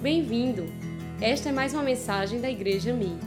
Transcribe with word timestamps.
Bem-vindo! 0.00 0.64
Esta 1.20 1.48
é 1.48 1.52
mais 1.52 1.74
uma 1.74 1.82
mensagem 1.82 2.40
da 2.40 2.48
Igreja 2.48 2.94
Mi. 2.94 3.18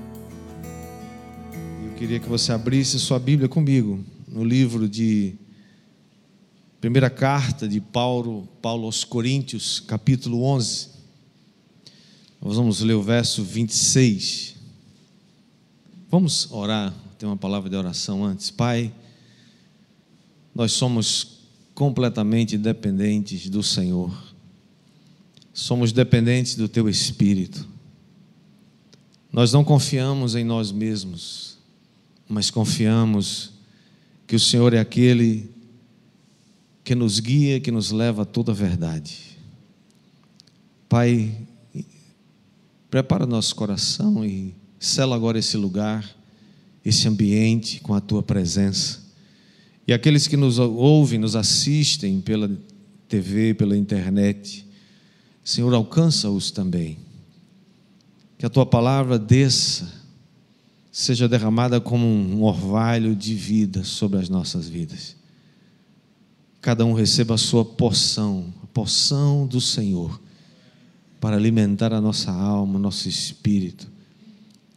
Eu 1.86 1.94
queria 1.98 2.18
que 2.18 2.30
você 2.30 2.54
abrisse 2.54 2.98
sua 2.98 3.20
Bíblia 3.20 3.50
comigo 3.50 4.02
no 4.26 4.42
livro 4.42 4.88
de 4.88 5.36
primeira 6.80 7.10
carta 7.10 7.68
de 7.68 7.82
Paulo, 7.82 8.48
Paulo 8.62 8.86
aos 8.86 9.04
Coríntios, 9.04 9.82
capítulo 9.82 10.44
11. 10.44 10.92
Nós 12.42 12.56
vamos 12.56 12.80
ler 12.80 12.94
o 12.94 13.04
verso 13.04 13.44
26. 13.44 14.56
Vamos 16.10 16.50
orar, 16.52 16.94
tem 17.20 17.28
uma 17.28 17.36
palavra 17.36 17.70
de 17.70 17.76
oração 17.76 18.24
antes. 18.24 18.50
Pai, 18.50 18.94
nós 20.56 20.72
somos 20.72 21.42
completamente 21.76 22.58
dependentes 22.58 23.50
do 23.50 23.62
Senhor. 23.62 24.31
Somos 25.54 25.92
dependentes 25.92 26.56
do 26.56 26.68
Teu 26.68 26.88
Espírito. 26.88 27.68
Nós 29.32 29.52
não 29.54 29.64
confiamos 29.64 30.36
em 30.36 30.44
nós 30.44 30.72
mesmos, 30.72 31.58
mas 32.28 32.50
confiamos 32.50 33.52
que 34.28 34.36
o 34.36 34.40
Senhor 34.40 34.74
é 34.74 34.80
aquele 34.80 35.50
que 36.84 36.96
nos 36.96 37.20
guia, 37.20 37.60
que 37.60 37.72
nos 37.72 37.92
leva 37.92 38.24
a 38.24 38.26
toda 38.26 38.52
a 38.52 38.56
verdade. 38.56 39.38
Pai, 40.90 41.34
prepara 42.90 43.26
nosso 43.26 43.56
coração 43.56 44.26
e 44.26 44.54
sela 44.80 45.16
agora 45.16 45.40
esse 45.40 45.56
lugar, 45.56 46.10
esse 46.84 47.08
ambiente 47.08 47.80
com 47.80 47.94
a 47.94 48.02
tua 48.02 48.22
presença. 48.22 49.00
E 49.88 49.94
aqueles 49.94 50.28
que 50.28 50.36
nos 50.36 50.60
ouvem, 50.60 51.20
nos 51.20 51.36
assistem 51.36 52.20
pela 52.20 52.52
TV, 53.08 53.54
pela 53.54 53.78
internet, 53.78 54.66
Senhor, 55.44 55.74
alcança-os 55.74 56.52
também. 56.52 56.98
Que 58.38 58.46
a 58.46 58.50
tua 58.50 58.66
palavra 58.66 59.18
desça, 59.18 59.92
seja 60.92 61.28
derramada 61.28 61.80
como 61.80 62.06
um 62.06 62.44
orvalho 62.44 63.16
de 63.16 63.34
vida 63.34 63.84
sobre 63.84 64.20
as 64.20 64.30
nossas 64.30 64.68
vidas. 64.68 65.16
Cada 66.60 66.86
um 66.86 66.94
receba 66.94 67.36
a 67.36 67.40
sua 67.40 67.66
porção, 67.66 68.54
a 68.64 68.68
porção 68.68 69.48
do 69.48 69.60
Senhor, 69.60 70.22
para 71.20 71.36
alimentar 71.36 71.94
a 71.94 72.02
nossa 72.02 72.32
alma, 72.32 72.78
nosso 72.78 73.08
espírito. 73.08 73.88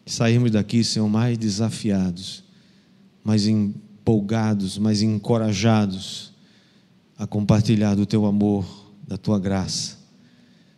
Sairmos 0.07 0.51
daqui, 0.51 0.85
Senhor, 0.85 1.09
mais 1.09 1.37
desafiados, 1.37 2.43
mais 3.23 3.47
empolgados, 3.47 4.79
mais 4.79 5.03
encorajados 5.03 6.33
a 7.19 7.27
compartilhar 7.27 7.95
do 7.95 8.05
teu 8.05 8.27
amor, 8.27 8.67
da 9.07 9.17
tua 9.17 9.39
graça 9.39 10.04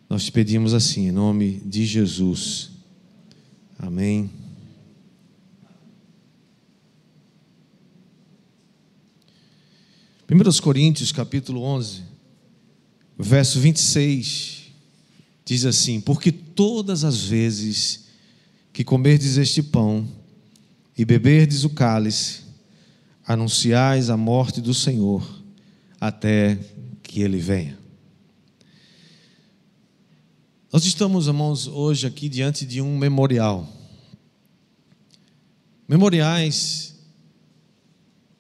nós 0.09 0.25
te 0.25 0.33
pedimos 0.33 0.73
assim, 0.73 1.09
em 1.09 1.13
nome 1.13 1.61
de 1.65 1.85
Jesus. 1.85 2.71
Amém. 3.79 4.31
Primeiros 10.27 10.59
Coríntios, 10.59 11.13
capítulo 11.13 11.63
11, 11.63 12.03
verso 13.19 13.61
26, 13.61 14.73
diz 15.45 15.65
assim: 15.65 16.01
Porque 16.01 16.33
todas 16.33 17.05
as 17.05 17.25
vezes 17.25 18.07
que 18.73 18.85
comerdes 18.85 19.37
este 19.37 19.63
pão 19.63 20.07
e 20.97 21.05
beberdes 21.05 21.65
o 21.65 21.71
cálice, 21.71 22.41
anunciais 23.27 24.09
a 24.09 24.17
morte 24.17 24.61
do 24.61 24.73
Senhor 24.73 25.43
até 26.01 26.59
que 27.03 27.23
ele 27.23 27.39
venha. 27.39 27.76
Nós 30.77 30.85
estamos, 30.85 31.27
irmãos, 31.27 31.67
hoje 31.67 32.07
aqui 32.07 32.29
diante 32.29 32.67
de 32.67 32.83
um 32.83 32.99
memorial. 32.99 33.67
Memoriais 35.89 36.97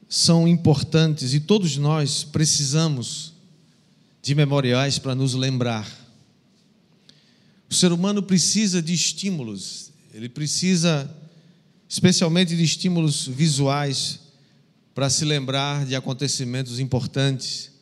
são 0.06 0.46
importantes 0.46 1.32
e 1.32 1.41
todos 1.41 1.78
nós 1.78 2.25
precisamos 2.25 3.32
de 4.20 4.34
memoriais 4.34 4.98
para 4.98 5.14
nos 5.14 5.32
lembrar. 5.32 5.91
O 7.70 7.75
ser 7.75 7.91
humano 7.91 8.22
precisa 8.22 8.82
de 8.82 8.92
estímulos, 8.92 9.91
ele 10.12 10.28
precisa 10.28 11.10
especialmente 11.88 12.54
de 12.54 12.62
estímulos 12.62 13.26
visuais 13.26 14.20
para 14.94 15.08
se 15.08 15.25
lembrar 15.25 15.86
de 15.86 15.96
acontecimentos 15.96 16.80
importantes, 16.80 17.72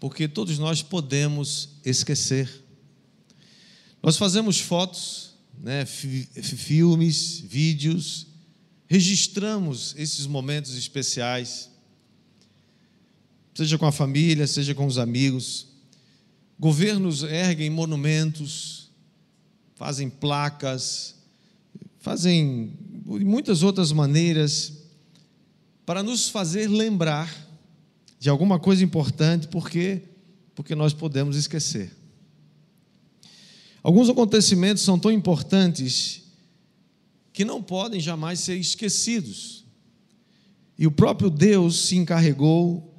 porque 0.00 0.26
todos 0.26 0.58
nós 0.58 0.82
podemos 0.82 1.68
esquecer. 1.84 2.63
Nós 4.04 4.18
fazemos 4.18 4.60
fotos, 4.60 5.30
né, 5.58 5.86
filmes, 5.86 7.40
vídeos, 7.40 8.26
registramos 8.86 9.94
esses 9.96 10.26
momentos 10.26 10.76
especiais, 10.76 11.70
seja 13.54 13.78
com 13.78 13.86
a 13.86 13.92
família, 13.92 14.46
seja 14.46 14.74
com 14.74 14.84
os 14.84 14.98
amigos. 14.98 15.68
Governos 16.60 17.22
erguem 17.22 17.70
monumentos, 17.70 18.90
fazem 19.74 20.10
placas, 20.10 21.14
fazem 21.98 22.74
muitas 23.06 23.62
outras 23.62 23.90
maneiras 23.90 24.82
para 25.86 26.02
nos 26.02 26.28
fazer 26.28 26.68
lembrar 26.68 27.34
de 28.20 28.28
alguma 28.28 28.60
coisa 28.60 28.84
importante, 28.84 29.48
porque 29.48 30.02
porque 30.54 30.74
nós 30.74 30.92
podemos 30.92 31.36
esquecer. 31.36 32.03
Alguns 33.84 34.08
acontecimentos 34.08 34.82
são 34.82 34.98
tão 34.98 35.12
importantes 35.12 36.22
que 37.34 37.44
não 37.44 37.62
podem 37.62 38.00
jamais 38.00 38.40
ser 38.40 38.56
esquecidos. 38.56 39.62
E 40.78 40.86
o 40.86 40.90
próprio 40.90 41.28
Deus 41.28 41.80
se 41.80 41.96
encarregou 41.96 42.94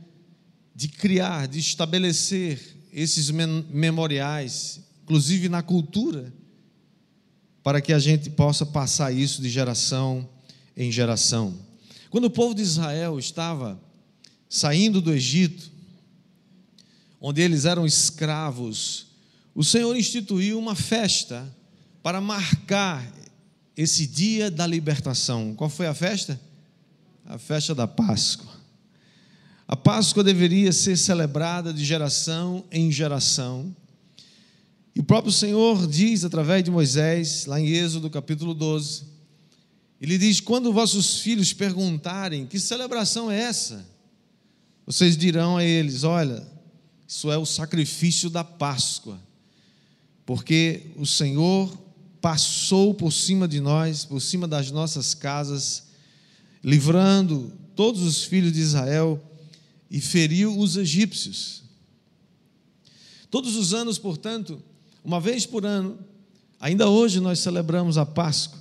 de 0.75 0.87
criar, 0.87 1.47
de 1.47 1.57
estabelecer 1.57 2.77
esses 2.93 3.31
memoriais, 3.31 4.79
inclusive 5.03 5.49
na 5.49 5.63
cultura, 5.63 6.31
para 7.63 7.81
que 7.81 7.91
a 7.91 7.97
gente 7.97 8.29
possa 8.29 8.63
passar 8.63 9.11
isso 9.11 9.41
de 9.41 9.49
geração 9.49 10.29
em 10.77 10.91
geração. 10.91 11.57
Quando 12.11 12.25
o 12.25 12.29
povo 12.29 12.53
de 12.53 12.61
Israel 12.61 13.17
estava 13.17 13.81
saindo 14.47 15.01
do 15.01 15.11
Egito, 15.11 15.71
onde 17.19 17.41
eles 17.41 17.65
eram 17.65 17.87
escravos 17.87 19.14
o 19.55 19.63
Senhor 19.63 19.95
instituiu 19.95 20.59
uma 20.59 20.75
festa 20.75 21.49
para 22.03 22.19
marcar 22.19 23.09
esse 23.75 24.05
dia 24.05 24.51
da 24.51 24.67
libertação. 24.67 25.55
Qual 25.55 25.69
foi 25.69 25.87
a 25.87 25.93
festa? 25.93 26.39
A 27.25 27.37
festa 27.37 27.73
da 27.73 27.87
Páscoa. 27.87 28.51
A 29.65 29.75
Páscoa 29.77 30.25
deveria 30.25 30.73
ser 30.73 30.97
celebrada 30.97 31.73
de 31.73 31.85
geração 31.85 32.65
em 32.69 32.91
geração. 32.91 33.73
E 34.93 34.99
o 34.99 35.03
próprio 35.03 35.31
Senhor 35.31 35.87
diz 35.87 36.25
através 36.25 36.61
de 36.61 36.69
Moisés, 36.69 37.45
lá 37.45 37.59
em 37.59 37.69
Êxodo 37.69 38.09
capítulo 38.09 38.53
12, 38.53 39.03
ele 40.01 40.17
diz: 40.17 40.41
Quando 40.41 40.73
vossos 40.73 41.19
filhos 41.19 41.53
perguntarem 41.53 42.45
que 42.45 42.59
celebração 42.59 43.31
é 43.31 43.39
essa, 43.39 43.85
vocês 44.85 45.15
dirão 45.15 45.55
a 45.57 45.63
eles: 45.63 46.03
Olha, 46.03 46.45
isso 47.07 47.31
é 47.31 47.37
o 47.37 47.45
sacrifício 47.45 48.29
da 48.29 48.43
Páscoa 48.43 49.19
porque 50.25 50.87
o 50.95 51.05
Senhor 51.05 51.71
passou 52.19 52.93
por 52.93 53.11
cima 53.11 53.47
de 53.47 53.59
nós, 53.59 54.03
por 54.03 54.19
cima 54.19 54.47
das 54.47 54.71
nossas 54.71 55.13
casas, 55.13 55.83
livrando 56.63 57.51
todos 57.75 58.01
os 58.01 58.23
filhos 58.23 58.51
de 58.51 58.59
Israel 58.59 59.21
e 59.91 60.01
feriu 60.01 60.57
os 60.57 60.75
egípcios. 60.75 61.61
Todos 63.29 63.55
os 63.55 63.73
anos, 63.73 63.99
portanto, 63.99 64.59
uma 65.03 65.19
vez 65.19 65.45
por 65.45 65.65
ano, 65.65 65.99
ainda 66.59 66.89
hoje 66.89 67.19
nós 67.19 67.39
celebramos 67.39 67.97
a 67.97 68.05
Páscoa, 68.05 68.59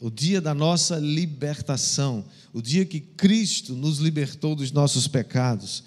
o 0.00 0.10
dia 0.10 0.40
da 0.40 0.54
nossa 0.54 0.96
libertação, 0.98 2.24
o 2.54 2.62
dia 2.62 2.86
que 2.86 3.00
Cristo 3.00 3.74
nos 3.74 3.98
libertou 3.98 4.54
dos 4.54 4.72
nossos 4.72 5.06
pecados. 5.06 5.82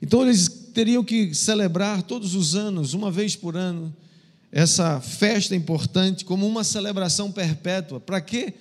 Então 0.00 0.22
eles 0.22 0.48
teriam 0.72 1.04
que 1.04 1.34
celebrar 1.34 2.02
todos 2.02 2.34
os 2.34 2.54
anos, 2.54 2.94
uma 2.94 3.10
vez 3.10 3.36
por 3.36 3.56
ano, 3.56 3.94
essa 4.50 5.00
festa 5.00 5.54
importante 5.54 6.24
como 6.24 6.46
uma 6.46 6.64
celebração 6.64 7.30
perpétua. 7.30 8.00
Para 8.00 8.20
quê? 8.20 8.54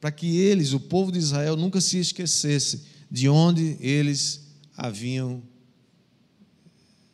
Para 0.00 0.10
que 0.10 0.36
eles, 0.36 0.72
o 0.72 0.80
povo 0.80 1.10
de 1.10 1.18
Israel, 1.18 1.56
nunca 1.56 1.80
se 1.80 1.98
esquecesse 1.98 2.82
de 3.10 3.28
onde 3.28 3.76
eles 3.80 4.48
haviam 4.76 5.42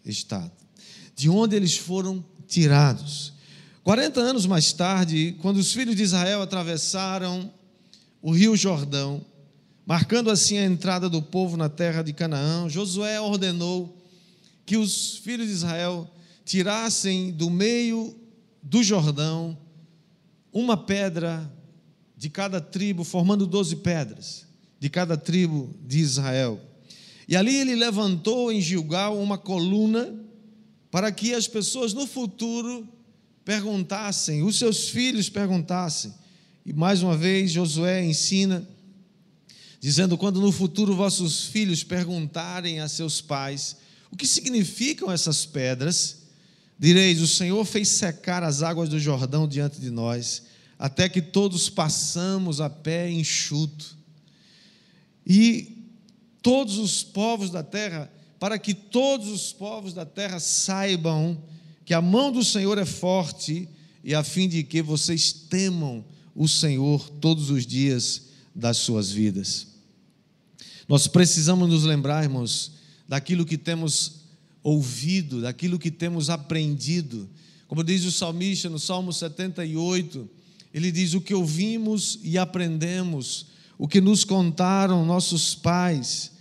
estado, 0.05 0.53
de 1.15 1.29
onde 1.29 1.57
eles 1.57 1.77
foram 1.77 2.25
tirados. 2.47 3.33
40 3.83 4.21
anos 4.21 4.47
mais 4.47 4.73
tarde, 4.73 5.37
quando 5.41 5.59
os 5.59 5.73
filhos 5.73 5.97
de 5.97 6.03
Israel 6.03 6.43
atravessaram 6.43 7.53
o 8.21 8.33
rio 8.33 8.57
Jordão, 8.57 9.25
marcando 9.87 10.31
assim 10.31 10.59
a 10.59 10.65
entrada 10.65 11.09
do 11.09 11.21
povo 11.21 11.57
na 11.57 11.69
terra 11.69 12.03
de 12.03 12.13
Canaã, 12.13 12.69
Josué 12.69 13.21
ordenou 13.21 13.97
que 14.65 14.77
os 14.77 15.19
filhos 15.19 15.47
de 15.47 15.53
Israel 15.53 16.11
tirassem 16.45 17.33
do 17.33 17.51
meio 17.51 18.15
do 18.63 18.83
Jordão, 18.83 19.59
uma 20.53 20.77
pedra 20.77 21.53
de 22.17 22.29
cada 22.31 22.61
tribo, 22.61 23.05
formando 23.05 23.47
doze 23.47 23.77
pedras 23.77 24.47
de 24.79 24.89
cada 24.91 25.17
tribo 25.17 25.75
de 25.87 25.99
Israel. 25.99 26.61
E 27.27 27.37
ali 27.37 27.57
ele 27.57 27.75
levantou 27.75 28.53
em 28.53 28.61
Gilgal 28.61 29.19
uma 29.19 29.39
coluna 29.39 30.15
para 30.91 31.11
que 31.11 31.35
as 31.35 31.49
pessoas 31.49 31.93
no 31.93 32.07
futuro 32.07 32.87
perguntassem, 33.45 34.43
os 34.43 34.57
seus 34.59 34.89
filhos 34.89 35.29
perguntassem. 35.29 36.15
E 36.65 36.73
mais 36.73 37.03
uma 37.03 37.17
vez 37.17 37.51
Josué 37.51 38.05
ensina, 38.05 38.67
dizendo: 39.81 40.17
quando 40.17 40.41
no 40.41 40.53
futuro 40.53 40.95
vossos 40.95 41.47
filhos 41.47 41.83
perguntarem 41.83 42.81
a 42.81 42.89
seus 42.89 43.21
pais 43.21 43.77
o 44.11 44.17
que 44.17 44.27
significam 44.27 45.11
essas 45.11 45.45
pedras, 45.45 46.24
direis: 46.79 47.21
o 47.21 47.27
Senhor 47.27 47.65
fez 47.65 47.89
secar 47.89 48.43
as 48.43 48.63
águas 48.63 48.89
do 48.89 48.99
Jordão 48.99 49.47
diante 49.47 49.81
de 49.81 49.91
nós, 49.91 50.45
até 50.79 51.09
que 51.09 51.23
todos 51.23 51.69
passamos 51.69 52.61
a 52.61 52.69
pé 52.69 53.11
enxuto. 53.11 53.97
E 55.27 55.85
todos 56.43 56.77
os 56.79 57.03
povos 57.03 57.51
da 57.51 57.63
terra, 57.63 58.13
para 58.39 58.59
que 58.59 58.75
todos 58.75 59.29
os 59.29 59.53
povos 59.53 59.95
da 59.95 60.05
terra 60.05 60.39
saibam 60.39 61.43
que 61.85 61.95
a 61.95 62.03
mão 62.03 62.33
do 62.33 62.45
Senhor 62.45 62.79
é 62.79 62.85
forte 62.85 63.69
e 64.03 64.15
a 64.15 64.23
fim 64.23 64.49
de 64.49 64.63
que 64.63 64.83
vocês 64.83 65.33
temam 65.33 66.05
o 66.35 66.49
Senhor 66.49 67.09
todos 67.09 67.51
os 67.51 67.67
dias 67.67 68.25
das 68.55 68.77
suas 68.79 69.11
vidas. 69.11 69.69
Nós 70.89 71.07
precisamos 71.07 71.69
nos 71.69 71.85
lembrar, 71.85 72.23
irmãos, 72.23 72.73
daquilo 73.09 73.47
que 73.47 73.57
temos 73.57 74.24
ouvido, 74.65 75.43
daquilo 75.43 75.79
que 75.79 75.91
temos 75.91 76.31
aprendido. 76.31 77.29
Como 77.69 77.85
diz 77.85 78.05
o 78.05 78.11
salmista 78.11 78.71
no 78.71 78.79
Salmo 78.79 79.13
78, 79.13 80.29
ele 80.73 80.91
diz: 80.91 81.13
O 81.13 81.21
que 81.21 81.35
ouvimos 81.35 82.19
e 82.23 82.39
aprendemos, 82.39 83.47
o 83.79 83.87
que 83.87 84.01
nos 84.01 84.25
contaram 84.25 85.05
nossos 85.05 85.55
pais, 85.55 86.33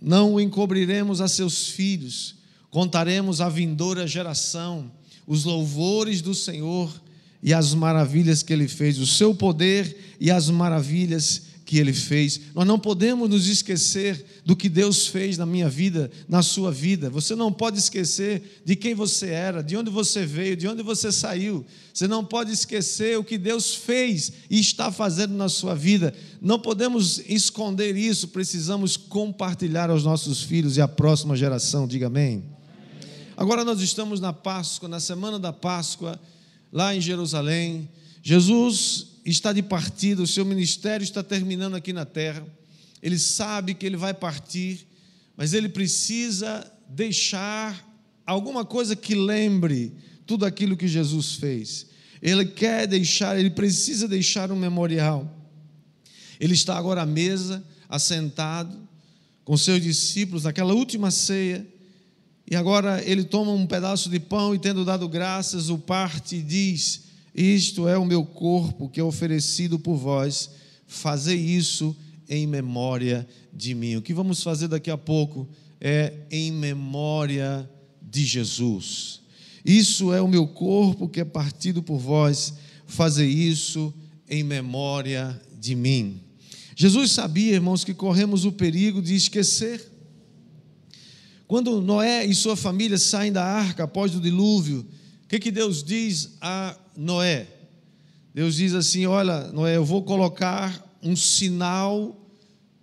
não 0.00 0.34
o 0.34 0.40
encobriremos 0.40 1.20
a 1.20 1.28
seus 1.28 1.68
filhos, 1.68 2.34
contaremos 2.70 3.40
à 3.40 3.48
vindoura 3.48 4.06
geração 4.06 4.90
os 5.26 5.44
louvores 5.44 6.20
do 6.20 6.34
Senhor 6.34 6.90
e 7.42 7.52
as 7.52 7.74
maravilhas 7.74 8.42
que 8.42 8.52
ele 8.52 8.66
fez, 8.66 8.98
o 8.98 9.06
seu 9.06 9.34
poder 9.34 10.16
e 10.18 10.30
as 10.30 10.48
maravilhas 10.48 11.51
que 11.72 11.78
ele 11.78 11.94
fez. 11.94 12.38
Nós 12.54 12.66
não 12.66 12.78
podemos 12.78 13.30
nos 13.30 13.48
esquecer 13.48 14.42
do 14.44 14.54
que 14.54 14.68
Deus 14.68 15.06
fez 15.06 15.38
na 15.38 15.46
minha 15.46 15.70
vida, 15.70 16.10
na 16.28 16.42
sua 16.42 16.70
vida. 16.70 17.08
Você 17.08 17.34
não 17.34 17.50
pode 17.50 17.78
esquecer 17.78 18.60
de 18.62 18.76
quem 18.76 18.94
você 18.94 19.28
era, 19.30 19.62
de 19.62 19.74
onde 19.74 19.88
você 19.88 20.26
veio, 20.26 20.54
de 20.54 20.68
onde 20.68 20.82
você 20.82 21.10
saiu. 21.10 21.64
Você 21.94 22.06
não 22.06 22.22
pode 22.22 22.52
esquecer 22.52 23.18
o 23.18 23.24
que 23.24 23.38
Deus 23.38 23.74
fez 23.74 24.34
e 24.50 24.60
está 24.60 24.92
fazendo 24.92 25.32
na 25.32 25.48
sua 25.48 25.74
vida. 25.74 26.12
Não 26.42 26.58
podemos 26.58 27.22
esconder 27.26 27.96
isso, 27.96 28.28
precisamos 28.28 28.98
compartilhar 28.98 29.88
aos 29.88 30.04
nossos 30.04 30.42
filhos 30.42 30.76
e 30.76 30.82
à 30.82 30.86
próxima 30.86 31.34
geração. 31.34 31.88
Diga 31.88 32.08
amém. 32.08 32.44
Agora 33.34 33.64
nós 33.64 33.80
estamos 33.80 34.20
na 34.20 34.34
Páscoa, 34.34 34.90
na 34.90 35.00
semana 35.00 35.38
da 35.38 35.54
Páscoa, 35.54 36.20
lá 36.70 36.94
em 36.94 37.00
Jerusalém. 37.00 37.88
Jesus 38.22 39.11
está 39.24 39.52
de 39.52 39.62
partida, 39.62 40.22
o 40.22 40.26
seu 40.26 40.44
ministério 40.44 41.04
está 41.04 41.22
terminando 41.22 41.74
aqui 41.74 41.92
na 41.92 42.04
terra. 42.04 42.46
Ele 43.02 43.18
sabe 43.18 43.74
que 43.74 43.86
ele 43.86 43.96
vai 43.96 44.14
partir, 44.14 44.86
mas 45.36 45.54
ele 45.54 45.68
precisa 45.68 46.70
deixar 46.88 47.88
alguma 48.26 48.64
coisa 48.64 48.94
que 48.94 49.14
lembre 49.14 49.92
tudo 50.26 50.44
aquilo 50.44 50.76
que 50.76 50.88
Jesus 50.88 51.34
fez. 51.34 51.86
Ele 52.20 52.44
quer 52.44 52.86
deixar, 52.86 53.38
ele 53.38 53.50
precisa 53.50 54.06
deixar 54.06 54.52
um 54.52 54.56
memorial. 54.56 55.38
Ele 56.38 56.54
está 56.54 56.76
agora 56.76 57.02
à 57.02 57.06
mesa, 57.06 57.64
assentado, 57.88 58.88
com 59.44 59.56
seus 59.56 59.82
discípulos, 59.82 60.44
naquela 60.44 60.72
última 60.72 61.10
ceia, 61.10 61.66
e 62.48 62.56
agora 62.56 63.02
ele 63.04 63.24
toma 63.24 63.52
um 63.52 63.66
pedaço 63.66 64.08
de 64.10 64.20
pão 64.20 64.54
e, 64.54 64.58
tendo 64.58 64.84
dado 64.84 65.08
graças, 65.08 65.70
o 65.70 65.78
parte 65.78 66.36
e 66.36 66.42
diz: 66.42 67.04
isto 67.34 67.88
é 67.88 67.96
o 67.96 68.04
meu 68.04 68.24
corpo 68.24 68.88
que 68.88 69.00
é 69.00 69.02
oferecido 69.02 69.78
por 69.78 69.96
vós, 69.96 70.50
fazei 70.86 71.38
isso 71.38 71.96
em 72.28 72.46
memória 72.46 73.26
de 73.52 73.74
mim. 73.74 73.96
O 73.96 74.02
que 74.02 74.14
vamos 74.14 74.42
fazer 74.42 74.68
daqui 74.68 74.90
a 74.90 74.98
pouco 74.98 75.48
é 75.80 76.12
em 76.30 76.52
memória 76.52 77.68
de 78.00 78.24
Jesus. 78.24 79.20
Isso 79.64 80.12
é 80.12 80.20
o 80.20 80.28
meu 80.28 80.46
corpo 80.46 81.08
que 81.08 81.20
é 81.20 81.24
partido 81.24 81.82
por 81.82 81.98
vós, 81.98 82.54
fazei 82.86 83.28
isso 83.28 83.92
em 84.28 84.42
memória 84.42 85.40
de 85.58 85.74
mim. 85.74 86.20
Jesus 86.74 87.12
sabia, 87.12 87.54
irmãos, 87.54 87.84
que 87.84 87.94
corremos 87.94 88.44
o 88.44 88.52
perigo 88.52 89.00
de 89.00 89.14
esquecer. 89.14 89.90
Quando 91.46 91.80
Noé 91.80 92.24
e 92.24 92.34
sua 92.34 92.56
família 92.56 92.98
saem 92.98 93.30
da 93.30 93.44
arca 93.44 93.84
após 93.84 94.14
o 94.14 94.20
dilúvio, 94.20 94.86
que, 95.32 95.40
que 95.40 95.50
Deus 95.50 95.82
diz 95.82 96.32
a 96.42 96.76
Noé. 96.94 97.46
Deus 98.34 98.56
diz 98.56 98.74
assim: 98.74 99.06
Olha, 99.06 99.50
Noé, 99.50 99.76
eu 99.76 99.84
vou 99.84 100.02
colocar 100.02 100.84
um 101.02 101.16
sinal 101.16 102.14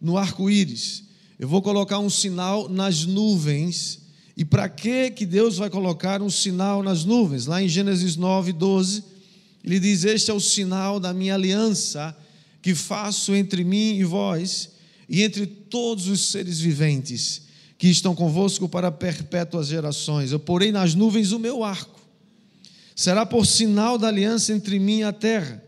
no 0.01 0.17
arco-íris, 0.17 1.03
eu 1.37 1.47
vou 1.47 1.61
colocar 1.61 1.99
um 1.99 2.09
sinal 2.09 2.67
nas 2.67 3.05
nuvens. 3.05 3.99
E 4.35 4.43
para 4.43 4.67
que 4.67 5.11
que 5.11 5.27
Deus 5.27 5.57
vai 5.57 5.69
colocar 5.69 6.23
um 6.23 6.29
sinal 6.29 6.81
nas 6.81 7.05
nuvens? 7.05 7.45
Lá 7.45 7.61
em 7.61 7.69
Gênesis 7.69 8.15
9, 8.15 8.51
12, 8.53 9.03
ele 9.63 9.79
diz: 9.79 10.03
Este 10.03 10.31
é 10.31 10.33
o 10.33 10.39
sinal 10.39 10.99
da 10.99 11.13
minha 11.13 11.35
aliança 11.35 12.17
que 12.63 12.73
faço 12.73 13.35
entre 13.35 13.63
mim 13.63 13.97
e 13.97 14.03
vós, 14.03 14.71
e 15.07 15.21
entre 15.21 15.45
todos 15.45 16.07
os 16.07 16.31
seres 16.31 16.59
viventes 16.59 17.43
que 17.77 17.89
estão 17.89 18.15
convosco 18.15 18.67
para 18.67 18.91
perpétuas 18.91 19.67
gerações. 19.67 20.31
Eu 20.31 20.39
porei 20.39 20.71
nas 20.71 20.95
nuvens 20.95 21.31
o 21.31 21.37
meu 21.37 21.63
arco 21.63 21.98
será 22.99 23.25
por 23.25 23.45
sinal 23.45 23.97
da 23.97 24.09
aliança 24.09 24.51
entre 24.51 24.77
mim 24.77 24.97
e 24.97 25.03
a 25.03 25.13
terra. 25.13 25.63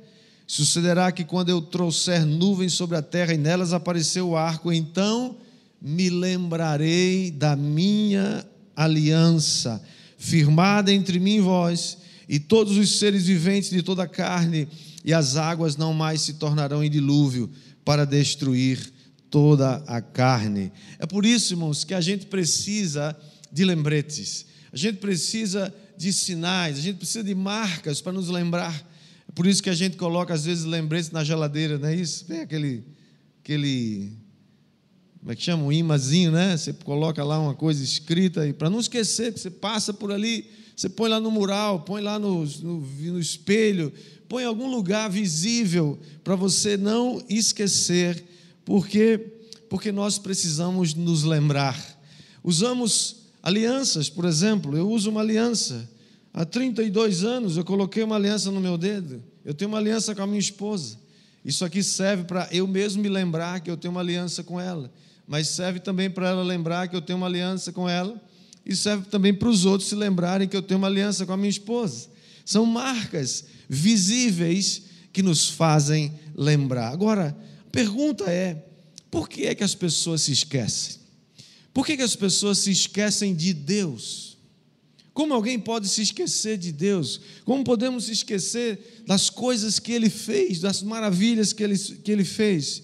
Sucederá 0.45 1.13
que 1.13 1.23
quando 1.23 1.47
eu 1.47 1.61
trouxer 1.61 2.25
nuvens 2.25 2.73
sobre 2.73 2.97
a 2.97 3.01
terra 3.01 3.33
e 3.33 3.37
nelas 3.37 3.71
aparecer 3.71 4.19
o 4.19 4.35
arco, 4.35 4.69
então 4.69 5.37
me 5.81 6.09
lembrarei 6.09 7.31
da 7.31 7.55
minha 7.55 8.45
aliança, 8.75 9.81
firmada 10.17 10.91
entre 10.91 11.21
mim 11.21 11.37
e 11.37 11.39
vós, 11.39 11.99
e 12.27 12.37
todos 12.37 12.75
os 12.75 12.99
seres 12.99 13.27
viventes 13.27 13.69
de 13.69 13.81
toda 13.81 14.03
a 14.03 14.09
carne, 14.09 14.67
e 15.05 15.13
as 15.13 15.37
águas 15.37 15.77
não 15.77 15.93
mais 15.93 16.19
se 16.19 16.33
tornarão 16.33 16.83
em 16.83 16.89
dilúvio 16.89 17.49
para 17.85 18.05
destruir 18.05 18.91
toda 19.29 19.81
a 19.87 20.01
carne. 20.01 20.69
É 20.99 21.05
por 21.05 21.25
isso, 21.25 21.53
irmãos, 21.53 21.85
que 21.85 21.93
a 21.93 22.01
gente 22.01 22.25
precisa 22.25 23.15
de 23.49 23.63
lembretes, 23.63 24.47
a 24.73 24.75
gente 24.75 24.97
precisa 24.97 25.73
de 26.01 26.11
sinais, 26.11 26.77
a 26.77 26.81
gente 26.81 26.97
precisa 26.97 27.23
de 27.23 27.35
marcas 27.35 28.01
para 28.01 28.11
nos 28.11 28.27
lembrar. 28.27 28.75
É 29.27 29.31
por 29.31 29.45
isso 29.45 29.61
que 29.61 29.69
a 29.69 29.73
gente 29.73 29.97
coloca, 29.97 30.33
às 30.33 30.45
vezes, 30.45 30.65
lembretes 30.65 31.11
na 31.11 31.23
geladeira, 31.23 31.77
não 31.77 31.87
é 31.87 31.95
isso? 31.95 32.25
Vem 32.27 32.41
aquele, 32.41 32.83
aquele 33.43 34.11
como 35.19 35.31
é 35.31 35.35
que 35.35 35.43
chama? 35.43 35.63
Um 35.63 35.71
imazinho, 35.71 36.31
né? 36.31 36.57
Você 36.57 36.73
coloca 36.73 37.23
lá 37.23 37.39
uma 37.39 37.53
coisa 37.53 37.83
escrita 37.83 38.47
e 38.47 38.53
para 38.53 38.69
não 38.69 38.79
esquecer, 38.79 39.31
você 39.31 39.51
passa 39.51 39.93
por 39.93 40.11
ali, 40.11 40.49
você 40.75 40.89
põe 40.89 41.09
lá 41.09 41.19
no 41.19 41.29
mural, 41.29 41.81
põe 41.81 42.01
lá 42.01 42.17
no, 42.17 42.43
no, 42.43 42.81
no 42.81 43.19
espelho, 43.19 43.93
põe 44.27 44.43
em 44.43 44.47
algum 44.47 44.69
lugar 44.71 45.07
visível 45.09 45.99
para 46.23 46.35
você 46.35 46.75
não 46.75 47.23
esquecer, 47.29 48.23
porque 48.65 49.37
porque 49.69 49.89
nós 49.89 50.19
precisamos 50.19 50.93
nos 50.93 51.23
lembrar. 51.23 51.79
Usamos 52.43 53.20
alianças, 53.41 54.09
por 54.09 54.25
exemplo, 54.25 54.75
eu 54.75 54.89
uso 54.89 55.09
uma 55.09 55.21
aliança. 55.21 55.89
Há 56.33 56.45
32 56.45 57.23
anos 57.23 57.57
eu 57.57 57.65
coloquei 57.65 58.03
uma 58.03 58.15
aliança 58.15 58.51
no 58.51 58.61
meu 58.61 58.77
dedo. 58.77 59.23
Eu 59.43 59.53
tenho 59.53 59.69
uma 59.69 59.77
aliança 59.77 60.15
com 60.15 60.21
a 60.21 60.27
minha 60.27 60.39
esposa. 60.39 60.97
Isso 61.43 61.65
aqui 61.65 61.81
serve 61.81 62.23
para 62.23 62.47
eu 62.51 62.67
mesmo 62.67 63.01
me 63.01 63.09
lembrar 63.09 63.59
que 63.59 63.69
eu 63.69 63.75
tenho 63.75 63.91
uma 63.91 64.01
aliança 64.01 64.43
com 64.43 64.59
ela, 64.59 64.91
mas 65.27 65.47
serve 65.47 65.79
também 65.79 66.09
para 66.09 66.29
ela 66.29 66.43
lembrar 66.43 66.87
que 66.87 66.95
eu 66.95 67.01
tenho 67.01 67.17
uma 67.17 67.27
aliança 67.27 67.71
com 67.71 67.89
ela, 67.89 68.21
e 68.63 68.75
serve 68.75 69.07
também 69.07 69.33
para 69.33 69.49
os 69.49 69.65
outros 69.65 69.89
se 69.89 69.95
lembrarem 69.95 70.47
que 70.47 70.55
eu 70.55 70.61
tenho 70.61 70.77
uma 70.77 70.87
aliança 70.87 71.25
com 71.25 71.33
a 71.33 71.37
minha 71.37 71.49
esposa. 71.49 72.09
São 72.45 72.65
marcas 72.65 73.45
visíveis 73.67 74.83
que 75.11 75.23
nos 75.23 75.49
fazem 75.49 76.13
lembrar. 76.35 76.91
Agora, 76.91 77.35
a 77.67 77.69
pergunta 77.71 78.25
é: 78.29 78.63
por 79.09 79.27
que 79.27 79.47
é 79.47 79.55
que 79.55 79.63
as 79.63 79.73
pessoas 79.73 80.21
se 80.21 80.31
esquecem? 80.31 81.00
Por 81.73 81.85
que, 81.85 81.95
que 81.95 82.03
as 82.03 82.15
pessoas 82.15 82.59
se 82.59 82.71
esquecem 82.71 83.33
de 83.33 83.53
Deus? 83.53 84.37
Como 85.13 85.33
alguém 85.33 85.59
pode 85.59 85.87
se 85.87 86.01
esquecer 86.01 86.57
de 86.57 86.71
Deus? 86.71 87.19
Como 87.43 87.63
podemos 87.63 88.05
se 88.05 88.13
esquecer 88.13 89.03
das 89.05 89.29
coisas 89.29 89.79
que 89.79 89.91
Ele 89.91 90.09
fez, 90.09 90.59
das 90.59 90.81
maravilhas 90.81 91.53
que 91.53 91.63
Ele, 91.63 91.77
que 91.77 92.11
ele 92.11 92.23
fez? 92.23 92.83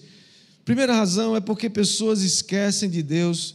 Primeira 0.64 0.94
razão 0.94 1.34
é 1.34 1.40
porque 1.40 1.70
pessoas 1.70 2.20
esquecem 2.20 2.90
de 2.90 3.02
Deus, 3.02 3.54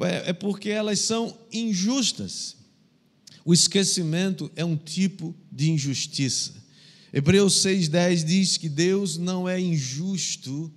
é, 0.00 0.30
é 0.30 0.32
porque 0.32 0.70
elas 0.70 1.00
são 1.00 1.36
injustas. 1.52 2.56
O 3.44 3.52
esquecimento 3.52 4.50
é 4.54 4.64
um 4.64 4.76
tipo 4.76 5.34
de 5.50 5.70
injustiça. 5.70 6.54
Hebreus 7.12 7.62
6:10 7.62 8.24
diz 8.24 8.56
que 8.56 8.68
Deus 8.68 9.18
não 9.18 9.48
é 9.48 9.60
injusto 9.60 10.72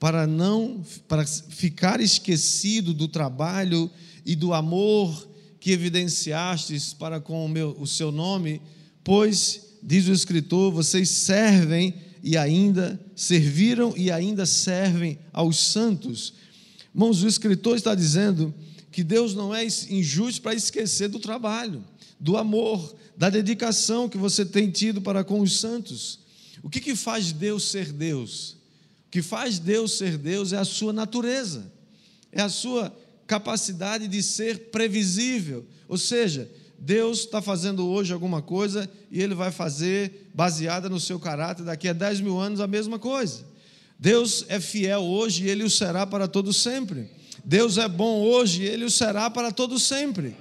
para 0.00 0.26
não 0.26 0.82
para 1.06 1.26
ficar 1.26 2.00
esquecido 2.00 2.94
do 2.94 3.06
trabalho 3.06 3.90
e 4.24 4.34
do 4.34 4.54
amor 4.54 5.28
que 5.60 5.72
evidenciastes 5.72 6.94
para 6.94 7.20
com 7.20 7.44
o, 7.44 7.48
meu, 7.48 7.76
o 7.78 7.86
seu 7.86 8.10
nome, 8.10 8.62
pois 9.04 9.76
diz 9.82 10.08
o 10.08 10.12
escritor, 10.12 10.72
vocês 10.72 11.10
servem 11.10 11.94
e 12.22 12.36
ainda 12.36 12.98
serviram 13.14 13.94
e 13.94 14.10
ainda 14.10 14.46
servem 14.46 15.18
aos 15.34 15.58
santos. 15.58 16.32
Irmãos, 16.94 17.22
o 17.22 17.28
escritor 17.28 17.76
está 17.76 17.94
dizendo 17.94 18.54
que 18.90 19.04
Deus 19.04 19.34
não 19.34 19.54
é 19.54 19.64
injusto 19.64 20.40
para 20.40 20.54
esquecer 20.54 21.08
do 21.08 21.18
trabalho, 21.18 21.84
do 22.18 22.38
amor, 22.38 22.96
da 23.16 23.28
dedicação 23.28 24.08
que 24.08 24.16
você 24.16 24.46
tem 24.46 24.70
tido 24.70 25.02
para 25.02 25.22
com 25.22 25.40
os 25.40 25.60
santos. 25.60 26.20
O 26.62 26.70
que, 26.70 26.80
que 26.80 26.96
faz 26.96 27.32
Deus 27.32 27.64
ser 27.64 27.92
Deus? 27.92 28.59
Que 29.10 29.22
faz 29.22 29.58
Deus 29.58 29.98
ser 29.98 30.16
Deus 30.16 30.52
é 30.52 30.58
a 30.58 30.64
sua 30.64 30.92
natureza, 30.92 31.70
é 32.30 32.40
a 32.40 32.48
sua 32.48 32.94
capacidade 33.26 34.06
de 34.08 34.22
ser 34.22 34.70
previsível. 34.70 35.64
Ou 35.88 35.98
seja, 35.98 36.50
Deus 36.78 37.20
está 37.20 37.42
fazendo 37.42 37.86
hoje 37.86 38.12
alguma 38.12 38.40
coisa 38.40 38.88
e 39.10 39.20
Ele 39.20 39.34
vai 39.34 39.50
fazer, 39.50 40.30
baseada 40.32 40.88
no 40.88 40.98
seu 40.98 41.20
caráter, 41.20 41.64
daqui 41.64 41.88
a 41.88 41.92
10 41.92 42.22
mil 42.22 42.38
anos 42.38 42.60
a 42.60 42.66
mesma 42.66 42.98
coisa. 42.98 43.44
Deus 43.98 44.46
é 44.48 44.58
fiel 44.58 45.02
hoje 45.02 45.44
e 45.44 45.50
Ele 45.50 45.62
o 45.62 45.68
será 45.68 46.06
para 46.06 46.26
todo 46.26 46.52
sempre. 46.54 47.10
Deus 47.44 47.76
é 47.76 47.86
bom 47.86 48.22
hoje 48.22 48.62
e 48.62 48.66
Ele 48.66 48.86
o 48.86 48.90
será 48.90 49.28
para 49.28 49.52
todo 49.52 49.78
sempre. 49.78 50.34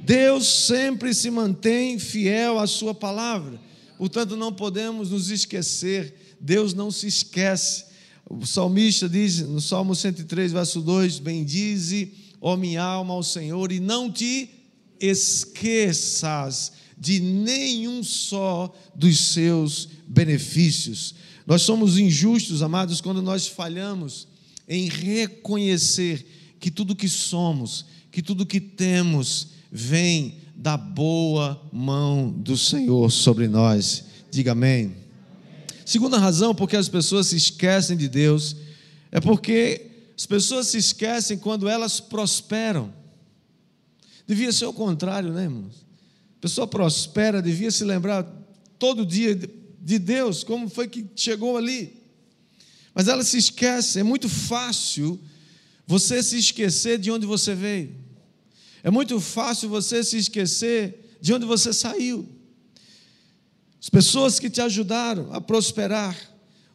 Deus 0.00 0.46
sempre 0.46 1.14
se 1.14 1.30
mantém 1.30 1.98
fiel 1.98 2.58
à 2.58 2.66
Sua 2.66 2.94
palavra. 2.94 3.58
Portanto, 3.96 4.36
não 4.36 4.52
podemos 4.52 5.10
nos 5.10 5.30
esquecer. 5.30 6.36
Deus 6.38 6.74
não 6.74 6.90
se 6.90 7.06
esquece. 7.06 7.86
O 8.28 8.44
salmista 8.44 9.08
diz 9.08 9.40
no 9.40 9.60
Salmo 9.60 9.94
103, 9.94 10.52
verso 10.52 10.80
2: 10.80 11.20
Bendize, 11.20 12.12
ó 12.40 12.56
minha 12.56 12.82
alma, 12.82 13.14
ao 13.14 13.22
Senhor, 13.22 13.70
e 13.70 13.78
não 13.78 14.10
te 14.10 14.50
esqueças 15.00 16.72
de 16.98 17.20
nenhum 17.20 18.02
só 18.02 18.74
dos 18.94 19.18
seus 19.18 19.88
benefícios. 20.08 21.14
Nós 21.46 21.62
somos 21.62 21.98
injustos, 21.98 22.62
amados, 22.62 23.00
quando 23.00 23.22
nós 23.22 23.46
falhamos 23.46 24.26
em 24.68 24.88
reconhecer 24.88 26.26
que 26.58 26.70
tudo 26.70 26.96
que 26.96 27.08
somos, 27.08 27.86
que 28.10 28.20
tudo 28.22 28.46
que 28.46 28.60
temos, 28.60 29.48
vem 29.70 30.38
da 30.56 30.76
boa 30.76 31.60
mão 31.72 32.30
do 32.30 32.56
Senhor 32.56 33.12
sobre 33.12 33.46
nós. 33.46 34.04
Diga 34.30 34.52
amém. 34.52 35.05
Segunda 35.86 36.18
razão 36.18 36.52
porque 36.52 36.76
as 36.76 36.88
pessoas 36.88 37.28
se 37.28 37.36
esquecem 37.36 37.96
de 37.96 38.08
Deus 38.08 38.56
é 39.12 39.20
porque 39.20 39.86
as 40.18 40.26
pessoas 40.26 40.66
se 40.66 40.78
esquecem 40.78 41.38
quando 41.38 41.68
elas 41.68 42.00
prosperam. 42.00 42.92
Devia 44.26 44.50
ser 44.50 44.66
o 44.66 44.72
contrário, 44.72 45.32
né, 45.32 45.44
irmãos? 45.44 45.86
A 46.38 46.40
pessoa 46.40 46.66
prospera, 46.66 47.40
devia 47.40 47.70
se 47.70 47.84
lembrar 47.84 48.24
todo 48.80 49.06
dia 49.06 49.36
de 49.80 49.98
Deus, 50.00 50.42
como 50.42 50.68
foi 50.68 50.88
que 50.88 51.06
chegou 51.14 51.56
ali. 51.56 52.02
Mas 52.92 53.06
ela 53.06 53.22
se 53.22 53.38
esquece, 53.38 54.00
é 54.00 54.02
muito 54.02 54.28
fácil 54.28 55.20
você 55.86 56.20
se 56.20 56.36
esquecer 56.36 56.98
de 56.98 57.12
onde 57.12 57.26
você 57.26 57.54
veio. 57.54 57.94
É 58.82 58.90
muito 58.90 59.20
fácil 59.20 59.68
você 59.68 60.02
se 60.02 60.18
esquecer 60.18 61.16
de 61.20 61.32
onde 61.32 61.46
você 61.46 61.72
saiu. 61.72 62.35
As 63.86 63.88
pessoas 63.88 64.40
que 64.40 64.50
te 64.50 64.60
ajudaram 64.60 65.32
a 65.32 65.40
prosperar, 65.40 66.18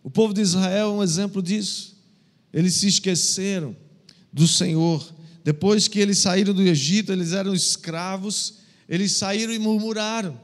o 0.01 0.09
povo 0.09 0.33
de 0.33 0.39
Israel 0.39 0.91
é 0.91 0.93
um 0.93 1.03
exemplo 1.03 1.41
disso. 1.41 1.97
Eles 2.53 2.75
se 2.75 2.87
esqueceram 2.87 3.75
do 4.31 4.47
Senhor 4.47 5.05
depois 5.43 5.87
que 5.87 5.99
eles 5.99 6.19
saíram 6.19 6.53
do 6.53 6.61
Egito, 6.61 7.11
eles 7.11 7.33
eram 7.33 7.53
escravos, 7.53 8.55
eles 8.87 9.13
saíram 9.13 9.53
e 9.53 9.59
murmuraram. 9.59 10.39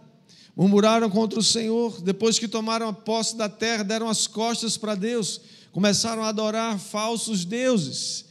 Murmuraram 0.56 1.10
contra 1.10 1.40
o 1.40 1.44
Senhor. 1.44 2.02
Depois 2.02 2.40
que 2.40 2.48
tomaram 2.48 2.88
a 2.88 2.94
posse 2.94 3.38
da 3.38 3.48
terra, 3.48 3.84
deram 3.84 4.10
as 4.10 4.26
costas 4.26 4.76
para 4.76 4.96
Deus, 4.96 5.40
começaram 5.72 6.24
a 6.24 6.30
adorar 6.30 6.80
falsos 6.80 7.46
deuses. 7.46 8.26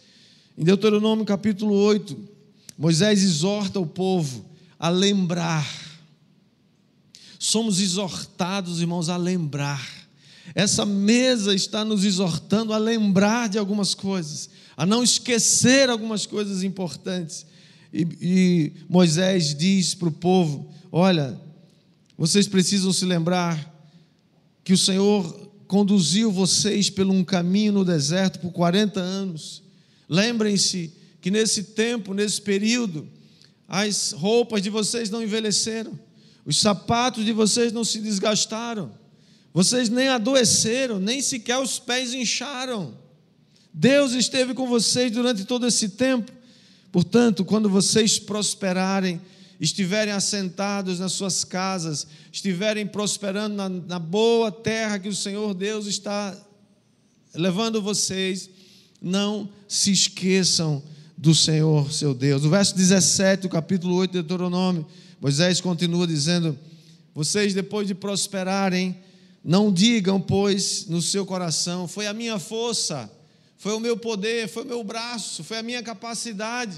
Em 0.58 0.64
Deuteronômio 0.64 1.24
capítulo 1.24 1.74
8, 1.74 2.18
Moisés 2.76 3.22
exorta 3.22 3.78
o 3.78 3.86
povo 3.86 4.44
a 4.78 4.88
lembrar. 4.88 5.66
Somos 7.46 7.78
exortados, 7.78 8.80
irmãos, 8.80 9.08
a 9.08 9.16
lembrar. 9.16 9.88
Essa 10.52 10.84
mesa 10.84 11.54
está 11.54 11.84
nos 11.84 12.04
exortando 12.04 12.72
a 12.72 12.76
lembrar 12.76 13.48
de 13.48 13.56
algumas 13.56 13.94
coisas 13.94 14.50
a 14.76 14.84
não 14.84 15.04
esquecer 15.04 15.88
algumas 15.88 16.26
coisas 16.26 16.64
importantes. 16.64 17.46
E, 17.92 18.02
e 18.20 18.72
Moisés 18.88 19.54
diz 19.54 19.94
para 19.94 20.08
o 20.08 20.12
povo: 20.12 20.68
Olha, 20.90 21.40
vocês 22.18 22.48
precisam 22.48 22.92
se 22.92 23.04
lembrar 23.04 23.72
que 24.64 24.72
o 24.72 24.78
Senhor 24.78 25.48
conduziu 25.68 26.32
vocês 26.32 26.90
por 26.90 27.06
um 27.06 27.22
caminho 27.22 27.74
no 27.74 27.84
deserto 27.84 28.40
por 28.40 28.50
40 28.50 28.98
anos. 28.98 29.62
Lembrem-se 30.08 30.92
que 31.20 31.30
nesse 31.30 31.62
tempo, 31.62 32.12
nesse 32.12 32.42
período, 32.42 33.06
as 33.68 34.10
roupas 34.10 34.60
de 34.62 34.68
vocês 34.68 35.10
não 35.10 35.22
envelheceram, 35.22 35.96
os 36.46 36.58
sapatos 36.58 37.24
de 37.24 37.32
vocês 37.32 37.72
não 37.72 37.84
se 37.84 37.98
desgastaram, 37.98 38.92
vocês 39.52 39.88
nem 39.88 40.08
adoeceram, 40.08 41.00
nem 41.00 41.20
sequer 41.20 41.58
os 41.58 41.78
pés 41.78 42.14
incharam. 42.14 42.96
Deus 43.74 44.12
esteve 44.12 44.54
com 44.54 44.66
vocês 44.66 45.10
durante 45.10 45.44
todo 45.44 45.66
esse 45.66 45.88
tempo. 45.90 46.30
Portanto, 46.92 47.44
quando 47.44 47.68
vocês 47.68 48.18
prosperarem, 48.18 49.20
estiverem 49.60 50.12
assentados 50.14 50.98
nas 50.98 51.12
suas 51.12 51.44
casas, 51.44 52.06
estiverem 52.32 52.86
prosperando 52.86 53.54
na, 53.54 53.68
na, 53.68 53.98
boa 53.98 54.52
terra 54.52 54.98
que 54.98 55.08
o 55.08 55.14
Senhor 55.14 55.52
Deus 55.52 55.86
está 55.86 56.36
levando 57.34 57.82
vocês, 57.82 58.48
não 59.00 59.48
se 59.66 59.90
esqueçam 59.90 60.82
do 61.16 61.34
Senhor 61.34 61.92
seu 61.92 62.14
Deus. 62.14 62.44
O 62.44 62.50
verso 62.50 62.76
17, 62.76 63.46
o 63.46 63.50
capítulo 63.50 63.96
8 63.96 64.12
de 64.12 64.22
Deuteronômio, 64.22 64.86
Moisés 65.20 65.60
continua 65.60 66.06
dizendo: 66.06 66.58
Vocês, 67.14 67.54
depois 67.54 67.86
de 67.86 67.94
prosperarem, 67.94 68.96
não 69.44 69.72
digam, 69.72 70.20
pois, 70.20 70.86
no 70.86 71.00
seu 71.00 71.24
coração, 71.24 71.86
foi 71.86 72.06
a 72.06 72.12
minha 72.12 72.38
força 72.38 73.10
foi 73.58 73.72
o 73.74 73.80
meu 73.80 73.96
poder, 73.96 74.48
foi 74.48 74.62
o 74.62 74.66
meu 74.66 74.84
braço, 74.84 75.42
foi 75.42 75.58
a 75.58 75.62
minha 75.62 75.82
capacidade 75.82 76.76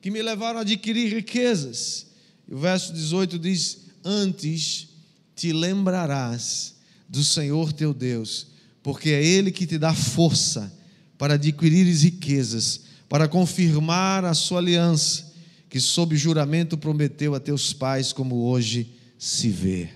que 0.00 0.10
me 0.10 0.22
levaram 0.22 0.58
a 0.58 0.62
adquirir 0.62 1.12
riquezas. 1.12 2.06
E 2.48 2.54
o 2.54 2.58
verso 2.58 2.92
18 2.92 3.38
diz: 3.38 3.78
Antes 4.04 4.88
te 5.34 5.52
lembrarás 5.52 6.74
do 7.08 7.24
Senhor 7.24 7.72
teu 7.72 7.94
Deus, 7.94 8.48
porque 8.82 9.10
é 9.10 9.24
Ele 9.24 9.50
que 9.50 9.66
te 9.66 9.78
dá 9.78 9.94
força 9.94 10.72
para 11.16 11.34
adquirires 11.34 12.02
riquezas, 12.02 12.82
para 13.08 13.26
confirmar 13.26 14.24
a 14.24 14.34
sua 14.34 14.58
aliança, 14.58 15.31
que 15.72 15.80
sob 15.80 16.14
juramento 16.14 16.76
prometeu 16.76 17.34
a 17.34 17.40
teus 17.40 17.72
pais, 17.72 18.12
como 18.12 18.44
hoje 18.44 18.92
se 19.16 19.48
vê. 19.48 19.88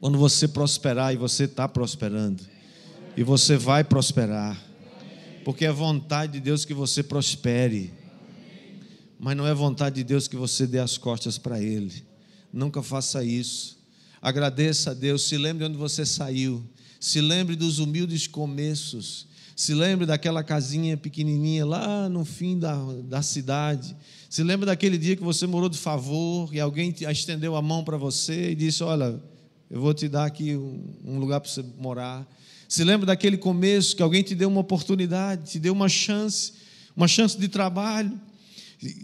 Quando 0.00 0.18
você 0.18 0.48
prosperar, 0.48 1.14
e 1.14 1.16
você 1.16 1.44
está 1.44 1.68
prosperando, 1.68 2.42
e 3.16 3.22
você 3.22 3.56
vai 3.56 3.84
prosperar, 3.84 4.60
porque 5.44 5.64
é 5.64 5.70
vontade 5.70 6.32
de 6.32 6.40
Deus 6.40 6.64
que 6.64 6.74
você 6.74 7.04
prospere. 7.04 7.94
Mas 9.16 9.36
não 9.36 9.46
é 9.46 9.54
vontade 9.54 9.94
de 9.94 10.02
Deus 10.02 10.26
que 10.26 10.34
você 10.34 10.66
dê 10.66 10.80
as 10.80 10.98
costas 10.98 11.38
para 11.38 11.62
Ele. 11.62 12.04
Nunca 12.52 12.82
faça 12.82 13.22
isso. 13.22 13.78
Agradeça 14.20 14.90
a 14.90 14.94
Deus. 14.94 15.22
Se 15.22 15.38
lembre 15.38 15.64
de 15.64 15.70
onde 15.70 15.78
você 15.78 16.04
saiu. 16.04 16.68
Se 16.98 17.20
lembre 17.20 17.54
dos 17.54 17.78
humildes 17.78 18.26
começos. 18.26 19.28
Se 19.54 19.74
lembre 19.74 20.06
daquela 20.06 20.42
casinha 20.42 20.96
pequenininha 20.96 21.66
lá 21.66 22.08
no 22.08 22.24
fim 22.24 22.58
da, 22.58 22.74
da 23.04 23.22
cidade. 23.22 23.94
Se 24.28 24.42
lembre 24.42 24.66
daquele 24.66 24.96
dia 24.96 25.14
que 25.14 25.22
você 25.22 25.46
morou 25.46 25.68
de 25.68 25.78
favor 25.78 26.52
e 26.54 26.58
alguém 26.58 26.94
estendeu 27.10 27.54
a 27.54 27.62
mão 27.62 27.84
para 27.84 27.96
você 27.96 28.52
e 28.52 28.54
disse: 28.54 28.82
Olha, 28.82 29.20
eu 29.70 29.80
vou 29.80 29.92
te 29.92 30.08
dar 30.08 30.26
aqui 30.26 30.56
um, 30.56 30.82
um 31.04 31.18
lugar 31.18 31.40
para 31.40 31.50
você 31.50 31.64
morar. 31.78 32.26
Se 32.68 32.82
lembra 32.84 33.06
daquele 33.06 33.36
começo 33.36 33.94
que 33.94 34.02
alguém 34.02 34.22
te 34.22 34.34
deu 34.34 34.48
uma 34.48 34.60
oportunidade, 34.60 35.50
te 35.50 35.58
deu 35.58 35.74
uma 35.74 35.88
chance, 35.88 36.54
uma 36.96 37.06
chance 37.06 37.38
de 37.38 37.46
trabalho. 37.46 38.18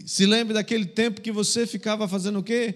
Se 0.05 0.25
lembra 0.25 0.55
daquele 0.55 0.85
tempo 0.85 1.21
que 1.21 1.31
você 1.31 1.67
ficava 1.67 2.07
fazendo 2.07 2.39
o 2.39 2.43
quê? 2.43 2.75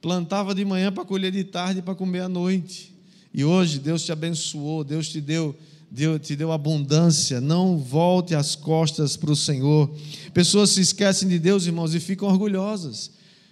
Plantava 0.00 0.54
de 0.54 0.64
manhã 0.64 0.92
para 0.92 1.04
colher 1.04 1.32
de 1.32 1.44
tarde 1.44 1.80
para 1.80 1.94
comer 1.94 2.20
à 2.20 2.28
noite. 2.28 2.94
E 3.32 3.44
hoje 3.44 3.78
Deus 3.78 4.04
te 4.04 4.10
abençoou, 4.10 4.82
Deus 4.82 5.08
te 5.08 5.20
deu, 5.20 5.56
deu, 5.90 6.18
te 6.18 6.36
deu 6.36 6.52
abundância. 6.52 7.40
Não 7.40 7.78
volte 7.78 8.34
as 8.34 8.54
costas 8.54 9.16
para 9.16 9.30
o 9.30 9.36
Senhor. 9.36 9.90
Pessoas 10.32 10.70
se 10.70 10.80
esquecem 10.80 11.28
de 11.28 11.38
Deus, 11.38 11.66
irmãos, 11.66 11.94
e 11.94 12.00
ficam 12.00 12.28
orgulhosas. 12.28 13.10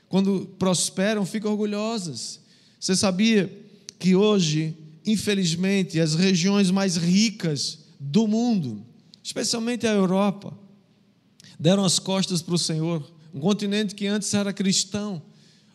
quando 0.09 0.47
prosperam, 0.59 1.27
ficam 1.27 1.51
orgulhosas. 1.51 2.41
Você 2.79 2.95
sabia 2.95 3.51
que 3.99 4.15
hoje, 4.15 4.77
infelizmente, 5.05 5.99
as 5.99 6.15
regiões 6.15 6.71
mais 6.71 6.97
ricas 6.97 7.81
do 7.99 8.29
mundo, 8.29 8.85
especialmente 9.23 9.87
a 9.87 9.93
Europa, 9.93 10.57
deram 11.59 11.85
as 11.85 11.99
costas 11.99 12.43
para 12.43 12.55
o 12.55 12.59
Senhor. 12.59 13.11
Um 13.35 13.41
continente 13.41 13.95
que 13.95 14.07
antes 14.07 14.33
era 14.33 14.53
cristão, 14.53 15.21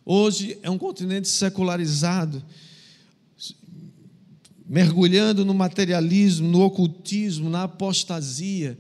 hoje 0.06 0.58
é 0.63 0.70
um 0.70 0.77
continente 0.77 1.27
secularizado, 1.27 2.44
mergulhando 4.71 5.43
no 5.43 5.53
materialismo, 5.53 6.47
no 6.47 6.61
ocultismo, 6.61 7.49
na 7.49 7.63
apostasia. 7.63 8.79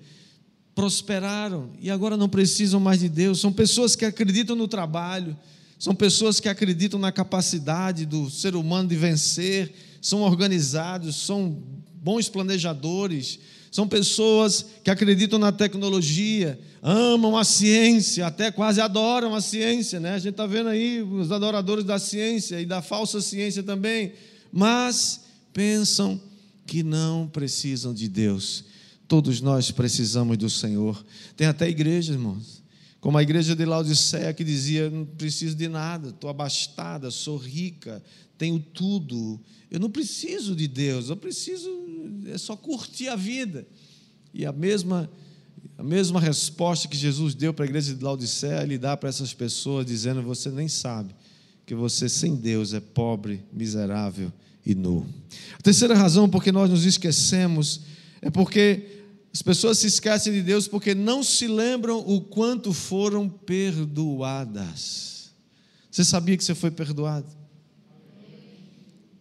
Prosperaram 0.73 1.69
e 1.81 1.91
agora 1.91 2.15
não 2.15 2.29
precisam 2.29 2.79
mais 2.79 3.01
de 3.01 3.09
Deus. 3.09 3.41
São 3.41 3.51
pessoas 3.51 3.93
que 3.93 4.05
acreditam 4.05 4.55
no 4.55 4.69
trabalho, 4.69 5.37
são 5.77 5.93
pessoas 5.93 6.39
que 6.39 6.47
acreditam 6.47 6.97
na 6.97 7.11
capacidade 7.11 8.05
do 8.05 8.29
ser 8.29 8.55
humano 8.55 8.87
de 8.87 8.95
vencer, 8.95 9.73
são 10.01 10.21
organizados, 10.21 11.17
são 11.17 11.61
bons 11.95 12.29
planejadores, 12.29 13.37
são 13.69 13.85
pessoas 13.85 14.65
que 14.85 14.89
acreditam 14.89 15.37
na 15.37 15.51
tecnologia, 15.51 16.57
amam 16.81 17.37
a 17.37 17.43
ciência, 17.43 18.27
até 18.27 18.49
quase 18.49 18.79
adoram 18.79 19.35
a 19.35 19.41
ciência, 19.41 19.99
né? 19.99 20.13
A 20.13 20.19
gente 20.19 20.31
está 20.31 20.47
vendo 20.47 20.69
aí 20.69 21.01
os 21.01 21.33
adoradores 21.33 21.83
da 21.83 21.99
ciência 21.99 22.61
e 22.61 22.65
da 22.65 22.81
falsa 22.81 23.19
ciência 23.19 23.61
também, 23.61 24.13
mas 24.53 25.20
pensam 25.53 26.19
que 26.65 26.83
não 26.83 27.27
precisam 27.27 27.93
de 27.93 28.07
Deus. 28.07 28.63
Todos 29.07 29.41
nós 29.41 29.71
precisamos 29.71 30.37
do 30.37 30.49
Senhor. 30.49 31.05
Tem 31.35 31.47
até 31.47 31.67
igreja, 31.67 32.13
irmãos, 32.13 32.63
como 32.99 33.17
a 33.17 33.23
igreja 33.23 33.55
de 33.55 33.65
Laodiceia 33.65 34.33
que 34.33 34.43
dizia: 34.43 34.89
não 34.89 35.05
preciso 35.05 35.55
de 35.55 35.67
nada, 35.67 36.09
estou 36.09 36.29
abastada, 36.29 37.11
sou 37.11 37.35
rica, 37.35 38.01
tenho 38.37 38.59
tudo. 38.59 39.39
Eu 39.69 39.79
não 39.79 39.89
preciso 39.89 40.55
de 40.55 40.67
Deus, 40.67 41.09
eu 41.09 41.17
preciso 41.17 41.69
é 42.27 42.37
só 42.37 42.55
curtir 42.55 43.09
a 43.09 43.15
vida. 43.15 43.67
E 44.33 44.45
a 44.45 44.51
mesma 44.51 45.11
a 45.77 45.83
mesma 45.83 46.19
resposta 46.19 46.87
que 46.87 46.95
Jesus 46.95 47.35
deu 47.35 47.53
para 47.53 47.65
a 47.65 47.67
igreja 47.67 47.93
de 47.93 48.03
Laodiceia, 48.03 48.63
ele 48.63 48.77
dá 48.77 48.95
para 48.95 49.09
essas 49.09 49.33
pessoas 49.33 49.85
dizendo: 49.85 50.21
você 50.21 50.49
nem 50.49 50.67
sabe 50.67 51.13
que 51.65 51.75
você 51.75 52.07
sem 52.07 52.35
Deus 52.35 52.73
é 52.73 52.79
pobre, 52.79 53.43
miserável 53.51 54.31
e 54.65 54.75
nu. 54.75 55.05
A 55.57 55.61
terceira 55.61 55.95
razão 55.95 56.29
por 56.29 56.43
que 56.43 56.51
nós 56.51 56.69
nos 56.69 56.85
esquecemos 56.85 57.81
é 58.21 58.29
porque 58.29 59.01
as 59.33 59.41
pessoas 59.41 59.79
se 59.79 59.87
esquecem 59.87 60.33
de 60.33 60.41
Deus 60.41 60.67
porque 60.67 60.93
não 60.93 61.23
se 61.23 61.47
lembram 61.47 61.99
o 61.99 62.21
quanto 62.21 62.73
foram 62.73 63.29
perdoadas. 63.29 65.31
Você 65.89 66.03
sabia 66.03 66.37
que 66.37 66.43
você 66.43 66.55
foi 66.55 66.71
perdoado? 66.71 67.27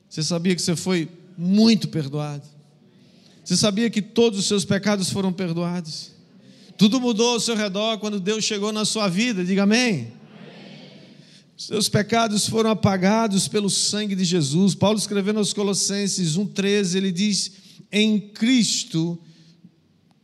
Você 0.08 0.22
sabia 0.22 0.54
que 0.56 0.62
você 0.62 0.74
foi 0.74 1.08
muito 1.38 1.88
perdoado? 1.88 2.42
Você 3.44 3.56
sabia 3.56 3.88
que 3.88 4.02
todos 4.02 4.38
os 4.38 4.46
seus 4.46 4.64
pecados 4.64 5.10
foram 5.10 5.32
perdoados? 5.32 6.12
Tudo 6.76 7.00
mudou 7.00 7.34
ao 7.34 7.40
seu 7.40 7.54
redor 7.54 7.98
quando 7.98 8.18
Deus 8.18 8.44
chegou 8.44 8.72
na 8.72 8.84
sua 8.84 9.08
vida, 9.08 9.44
diga 9.44 9.62
amém. 9.62 10.12
Seus 11.60 11.90
pecados 11.90 12.48
foram 12.48 12.70
apagados 12.70 13.46
pelo 13.46 13.68
sangue 13.68 14.14
de 14.14 14.24
Jesus. 14.24 14.74
Paulo 14.74 14.98
escrevendo 14.98 15.36
aos 15.36 15.52
Colossenses 15.52 16.34
1,13, 16.34 16.94
ele 16.94 17.12
diz: 17.12 17.52
Em 17.92 18.18
Cristo 18.18 19.20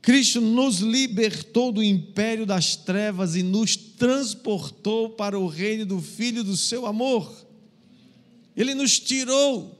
Cristo 0.00 0.40
nos 0.40 0.78
libertou 0.78 1.70
do 1.70 1.82
império 1.82 2.46
das 2.46 2.74
trevas 2.74 3.36
e 3.36 3.42
nos 3.42 3.76
transportou 3.76 5.10
para 5.10 5.38
o 5.38 5.46
reino 5.46 5.84
do 5.84 6.00
Filho 6.00 6.42
do 6.42 6.56
seu 6.56 6.86
amor. 6.86 7.30
Ele 8.56 8.74
nos 8.74 8.98
tirou 8.98 9.78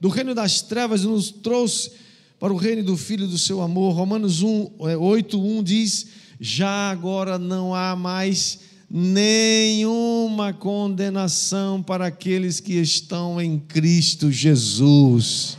do 0.00 0.08
reino 0.08 0.34
das 0.34 0.60
trevas 0.60 1.04
e 1.04 1.06
nos 1.06 1.30
trouxe 1.30 1.92
para 2.40 2.52
o 2.52 2.56
reino 2.56 2.82
do 2.82 2.96
Filho 2.96 3.28
do 3.28 3.38
seu 3.38 3.60
amor. 3.60 3.94
Romanos 3.94 4.42
1, 4.42 4.72
8, 4.76 5.40
1 5.40 5.62
diz: 5.62 6.06
Já 6.40 6.90
agora 6.90 7.38
não 7.38 7.72
há 7.72 7.94
mais 7.94 8.65
nenhuma 8.90 10.52
condenação 10.52 11.82
para 11.82 12.06
aqueles 12.06 12.60
que 12.60 12.74
estão 12.74 13.40
em 13.40 13.58
Cristo 13.58 14.30
Jesus 14.30 15.58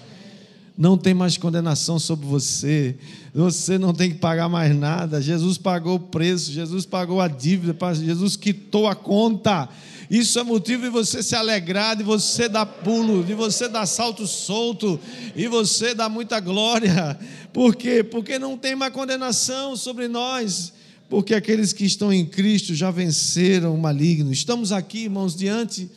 não 0.77 0.95
tem 0.95 1.13
mais 1.13 1.37
condenação 1.37 1.97
sobre 1.97 2.27
você, 2.27 2.95
você 3.33 3.79
não 3.79 3.93
tem 3.93 4.11
que 4.11 4.19
pagar 4.19 4.47
mais 4.47 4.75
nada. 4.75 5.19
Jesus 5.19 5.57
pagou 5.57 5.95
o 5.95 5.99
preço, 5.99 6.51
Jesus 6.51 6.85
pagou 6.85 7.19
a 7.19 7.27
dívida, 7.27 7.75
Jesus 7.95 8.35
quitou 8.35 8.87
a 8.87 8.93
conta. 8.93 9.67
Isso 10.09 10.39
é 10.39 10.43
motivo 10.43 10.83
de 10.83 10.89
você 10.89 11.23
se 11.23 11.35
alegrar, 11.35 11.95
de 11.95 12.03
você 12.03 12.47
dar 12.47 12.65
pulo, 12.65 13.23
de 13.23 13.33
você 13.33 13.67
dar 13.67 13.87
salto 13.87 14.27
solto 14.27 14.99
e 15.35 15.47
você 15.47 15.95
dar 15.95 16.09
muita 16.09 16.39
glória. 16.39 17.19
Por 17.51 17.75
quê? 17.75 18.03
Porque 18.03 18.37
não 18.37 18.55
tem 18.55 18.75
mais 18.75 18.93
condenação 18.93 19.75
sobre 19.75 20.07
nós. 20.07 20.71
Porque 21.09 21.33
aqueles 21.33 21.73
que 21.73 21.85
estão 21.85 22.11
em 22.11 22.25
Cristo 22.25 22.75
já 22.75 22.91
venceram 22.91 23.73
o 23.73 23.77
maligno. 23.77 24.31
Estamos 24.31 24.71
aqui, 24.71 25.03
irmãos, 25.03 25.35
diante 25.35 25.89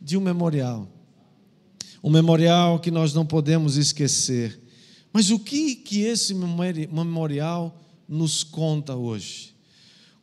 de 0.00 0.16
um 0.16 0.20
memorial 0.20 0.88
um 2.02 2.10
memorial 2.10 2.80
que 2.80 2.90
nós 2.90 3.14
não 3.14 3.24
podemos 3.24 3.76
esquecer. 3.76 4.60
Mas 5.12 5.30
o 5.30 5.38
que 5.38 5.76
que 5.76 6.00
esse 6.00 6.34
memorial 6.34 7.80
nos 8.08 8.42
conta 8.42 8.96
hoje? 8.96 9.54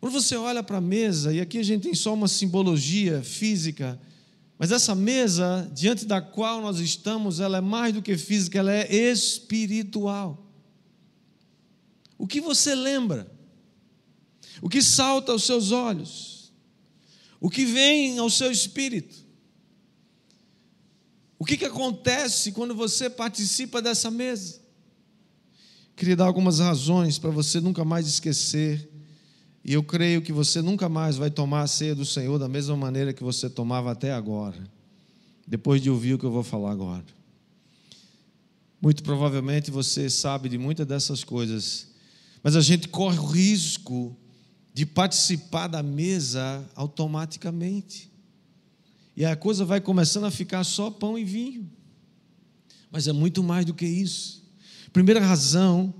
Quando 0.01 0.13
você 0.13 0.35
olha 0.35 0.61
para 0.61 0.77
a 0.77 0.81
mesa, 0.81 1.33
e 1.33 1.39
aqui 1.39 1.57
a 1.57 1.63
gente 1.63 1.83
tem 1.83 1.93
só 1.93 2.13
uma 2.13 2.27
simbologia 2.27 3.21
física, 3.21 3.99
mas 4.57 4.71
essa 4.71 4.93
mesa 4.93 5.69
diante 5.73 6.05
da 6.05 6.19
qual 6.19 6.61
nós 6.61 6.79
estamos, 6.79 7.39
ela 7.39 7.59
é 7.59 7.61
mais 7.61 7.93
do 7.93 8.01
que 8.01 8.17
física, 8.17 8.59
ela 8.59 8.73
é 8.73 8.93
espiritual. 8.93 10.45
O 12.17 12.27
que 12.27 12.41
você 12.41 12.75
lembra? 12.75 13.31
O 14.61 14.69
que 14.69 14.81
salta 14.81 15.31
aos 15.31 15.43
seus 15.43 15.71
olhos? 15.71 16.51
O 17.39 17.49
que 17.49 17.65
vem 17.65 18.17
ao 18.19 18.29
seu 18.29 18.51
espírito? 18.51 19.15
O 21.37 21.45
que, 21.45 21.55
que 21.55 21.65
acontece 21.65 22.51
quando 22.51 22.75
você 22.75 23.09
participa 23.09 23.81
dessa 23.81 24.11
mesa? 24.11 24.59
Queria 25.95 26.15
dar 26.15 26.25
algumas 26.25 26.59
razões 26.59 27.17
para 27.17 27.29
você 27.29 27.61
nunca 27.61 27.85
mais 27.85 28.07
esquecer. 28.07 28.89
E 29.63 29.73
eu 29.73 29.83
creio 29.83 30.21
que 30.21 30.33
você 30.33 30.61
nunca 30.61 30.89
mais 30.89 31.15
vai 31.15 31.29
tomar 31.29 31.61
a 31.61 31.67
ceia 31.67 31.95
do 31.95 32.05
Senhor 32.05 32.37
da 32.37 32.47
mesma 32.47 32.75
maneira 32.75 33.13
que 33.13 33.23
você 33.23 33.49
tomava 33.49 33.91
até 33.91 34.13
agora, 34.13 34.57
depois 35.47 35.81
de 35.81 35.89
ouvir 35.89 36.13
o 36.13 36.19
que 36.19 36.25
eu 36.25 36.31
vou 36.31 36.43
falar 36.43 36.71
agora. 36.71 37.05
Muito 38.81 39.03
provavelmente 39.03 39.69
você 39.71 40.09
sabe 40.09 40.47
de 40.47 40.57
muitas 40.57 40.87
dessas 40.87 41.23
coisas, 41.23 41.87
mas 42.41 42.55
a 42.55 42.61
gente 42.61 42.87
corre 42.87 43.19
o 43.19 43.25
risco 43.25 44.15
de 44.73 44.85
participar 44.85 45.67
da 45.67 45.83
mesa 45.83 46.65
automaticamente. 46.75 48.09
E 49.15 49.25
a 49.25 49.35
coisa 49.35 49.65
vai 49.65 49.81
começando 49.81 50.25
a 50.25 50.31
ficar 50.31 50.63
só 50.63 50.89
pão 50.89 51.17
e 51.17 51.25
vinho. 51.25 51.69
Mas 52.91 53.07
é 53.07 53.11
muito 53.11 53.43
mais 53.43 53.65
do 53.65 53.73
que 53.73 53.85
isso. 53.85 54.43
Primeira 54.91 55.19
razão 55.19 55.93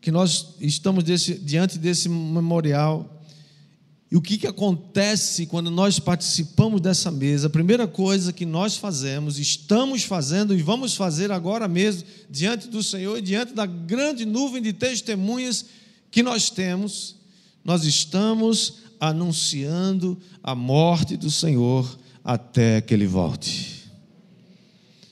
que 0.00 0.10
nós 0.10 0.54
estamos 0.60 1.02
desse, 1.02 1.34
diante 1.34 1.78
desse 1.78 2.08
memorial. 2.08 3.22
E 4.10 4.16
o 4.16 4.22
que, 4.22 4.38
que 4.38 4.46
acontece 4.46 5.46
quando 5.46 5.70
nós 5.70 5.98
participamos 5.98 6.80
dessa 6.80 7.10
mesa? 7.10 7.48
A 7.48 7.50
primeira 7.50 7.86
coisa 7.86 8.32
que 8.32 8.46
nós 8.46 8.76
fazemos, 8.76 9.38
estamos 9.38 10.04
fazendo 10.04 10.54
e 10.54 10.62
vamos 10.62 10.94
fazer 10.94 11.30
agora 11.30 11.68
mesmo, 11.68 12.04
diante 12.30 12.68
do 12.68 12.82
Senhor 12.82 13.18
e 13.18 13.22
diante 13.22 13.52
da 13.52 13.66
grande 13.66 14.24
nuvem 14.24 14.62
de 14.62 14.72
testemunhas 14.72 15.66
que 16.10 16.22
nós 16.22 16.48
temos, 16.48 17.16
nós 17.64 17.84
estamos 17.84 18.78
anunciando 19.00 20.18
a 20.42 20.54
morte 20.54 21.16
do 21.16 21.30
Senhor 21.30 21.98
até 22.24 22.80
que 22.80 22.92
ele 22.92 23.06
volte. 23.06 23.78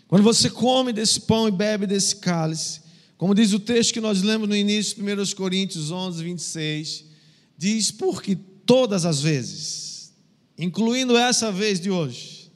Quando 0.08 0.22
você 0.22 0.48
come 0.48 0.92
desse 0.92 1.20
pão 1.20 1.48
e 1.48 1.50
bebe 1.50 1.86
desse 1.86 2.16
cálice, 2.16 2.80
como 3.16 3.34
diz 3.34 3.52
o 3.52 3.58
texto 3.58 3.94
que 3.94 4.00
nós 4.00 4.22
lemos 4.22 4.48
no 4.48 4.54
início, 4.54 4.96
1 5.02 5.34
Coríntios 5.34 5.90
11, 5.90 6.22
26, 6.22 7.04
diz: 7.56 7.90
Porque 7.90 8.36
todas 8.36 9.04
as 9.04 9.20
vezes, 9.20 10.12
incluindo 10.58 11.16
essa 11.16 11.50
vez 11.50 11.80
de 11.80 11.90
hoje, 11.90 12.52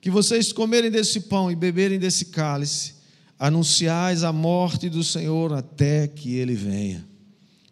que 0.00 0.10
vocês 0.10 0.52
comerem 0.52 0.90
desse 0.90 1.20
pão 1.20 1.50
e 1.50 1.56
beberem 1.56 1.98
desse 1.98 2.26
cálice, 2.26 2.94
anunciais 3.38 4.22
a 4.22 4.32
morte 4.32 4.88
do 4.88 5.02
Senhor 5.02 5.52
até 5.52 6.06
que 6.06 6.34
ele 6.34 6.54
venha. 6.54 7.13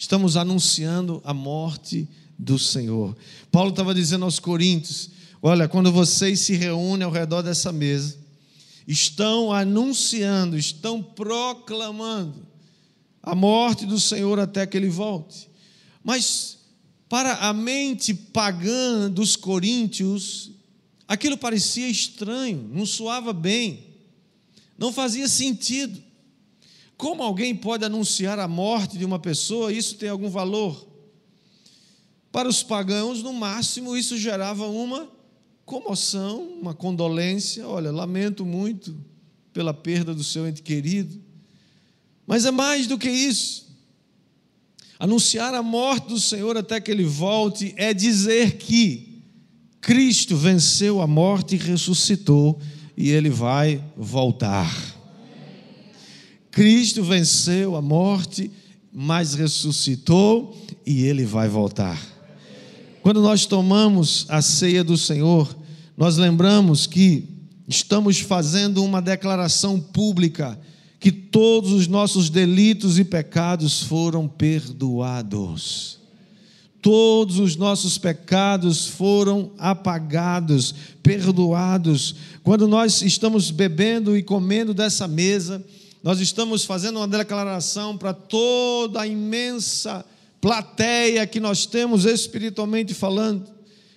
Estamos 0.02 0.36
anunciando 0.36 1.22
a 1.24 1.32
morte 1.32 2.08
do 2.36 2.58
Senhor. 2.58 3.16
Paulo 3.52 3.70
estava 3.70 3.94
dizendo 3.94 4.24
aos 4.24 4.40
Coríntios 4.40 5.10
Olha, 5.40 5.68
quando 5.68 5.92
vocês 5.92 6.40
se 6.40 6.56
reúnem 6.56 7.04
ao 7.04 7.12
redor 7.12 7.40
dessa 7.40 7.70
mesa, 7.70 8.18
estão 8.86 9.52
anunciando, 9.52 10.58
estão 10.58 11.00
proclamando 11.00 12.44
a 13.22 13.32
morte 13.32 13.86
do 13.86 14.00
Senhor 14.00 14.40
até 14.40 14.66
que 14.66 14.76
ele 14.76 14.88
volte. 14.88 15.48
Mas 16.02 16.58
Para 17.08 17.34
a 17.34 17.52
mente 17.52 18.12
pagã 18.12 19.08
dos 19.08 19.36
coríntios, 19.36 20.50
aquilo 21.06 21.38
parecia 21.38 21.88
estranho, 21.88 22.68
não 22.74 22.84
soava 22.84 23.32
bem, 23.32 23.86
não 24.76 24.92
fazia 24.92 25.28
sentido. 25.28 26.02
Como 27.02 27.20
alguém 27.20 27.52
pode 27.52 27.84
anunciar 27.84 28.38
a 28.38 28.46
morte 28.46 28.96
de 28.96 29.04
uma 29.04 29.18
pessoa? 29.18 29.72
Isso 29.72 29.96
tem 29.96 30.08
algum 30.08 30.30
valor? 30.30 30.86
Para 32.30 32.48
os 32.48 32.62
pagãos, 32.62 33.24
no 33.24 33.32
máximo, 33.32 33.96
isso 33.96 34.16
gerava 34.16 34.68
uma 34.68 35.10
comoção, 35.66 36.40
uma 36.60 36.72
condolência. 36.72 37.66
Olha, 37.66 37.90
lamento 37.90 38.46
muito 38.46 38.96
pela 39.52 39.74
perda 39.74 40.14
do 40.14 40.22
seu 40.22 40.46
ente 40.46 40.62
querido. 40.62 41.20
Mas 42.24 42.44
é 42.44 42.52
mais 42.52 42.86
do 42.86 42.96
que 42.96 43.10
isso. 43.10 43.76
Anunciar 44.96 45.54
a 45.54 45.62
morte 45.62 46.06
do 46.06 46.20
Senhor 46.20 46.56
até 46.56 46.80
que 46.80 46.92
ele 46.92 47.02
volte 47.02 47.74
é 47.76 47.92
dizer 47.92 48.58
que 48.58 49.24
Cristo 49.80 50.36
venceu 50.36 51.02
a 51.02 51.06
morte 51.08 51.56
e 51.56 51.58
ressuscitou 51.58 52.60
e 52.96 53.10
ele 53.10 53.28
vai 53.28 53.82
voltar. 53.96 54.91
Cristo 56.52 57.02
venceu 57.02 57.74
a 57.74 57.80
morte, 57.80 58.50
mas 58.92 59.32
ressuscitou 59.32 60.54
e 60.86 61.02
ele 61.04 61.24
vai 61.24 61.48
voltar. 61.48 61.98
Quando 63.02 63.22
nós 63.22 63.46
tomamos 63.46 64.26
a 64.28 64.42
ceia 64.42 64.84
do 64.84 64.98
Senhor, 64.98 65.56
nós 65.96 66.18
lembramos 66.18 66.86
que 66.86 67.26
estamos 67.66 68.20
fazendo 68.20 68.84
uma 68.84 69.00
declaração 69.00 69.80
pública 69.80 70.60
que 71.00 71.10
todos 71.10 71.72
os 71.72 71.88
nossos 71.88 72.28
delitos 72.28 72.98
e 72.98 73.04
pecados 73.04 73.82
foram 73.82 74.28
perdoados. 74.28 75.98
Todos 76.82 77.38
os 77.38 77.56
nossos 77.56 77.96
pecados 77.96 78.86
foram 78.86 79.52
apagados, 79.56 80.74
perdoados. 81.02 82.14
Quando 82.42 82.68
nós 82.68 83.00
estamos 83.00 83.50
bebendo 83.50 84.16
e 84.16 84.22
comendo 84.22 84.74
dessa 84.74 85.08
mesa, 85.08 85.64
nós 86.02 86.20
estamos 86.20 86.64
fazendo 86.64 86.96
uma 86.96 87.06
declaração 87.06 87.96
para 87.96 88.12
toda 88.12 89.00
a 89.00 89.06
imensa 89.06 90.04
plateia 90.40 91.26
que 91.26 91.38
nós 91.38 91.64
temos 91.64 92.04
espiritualmente 92.04 92.92
falando. 92.92 93.48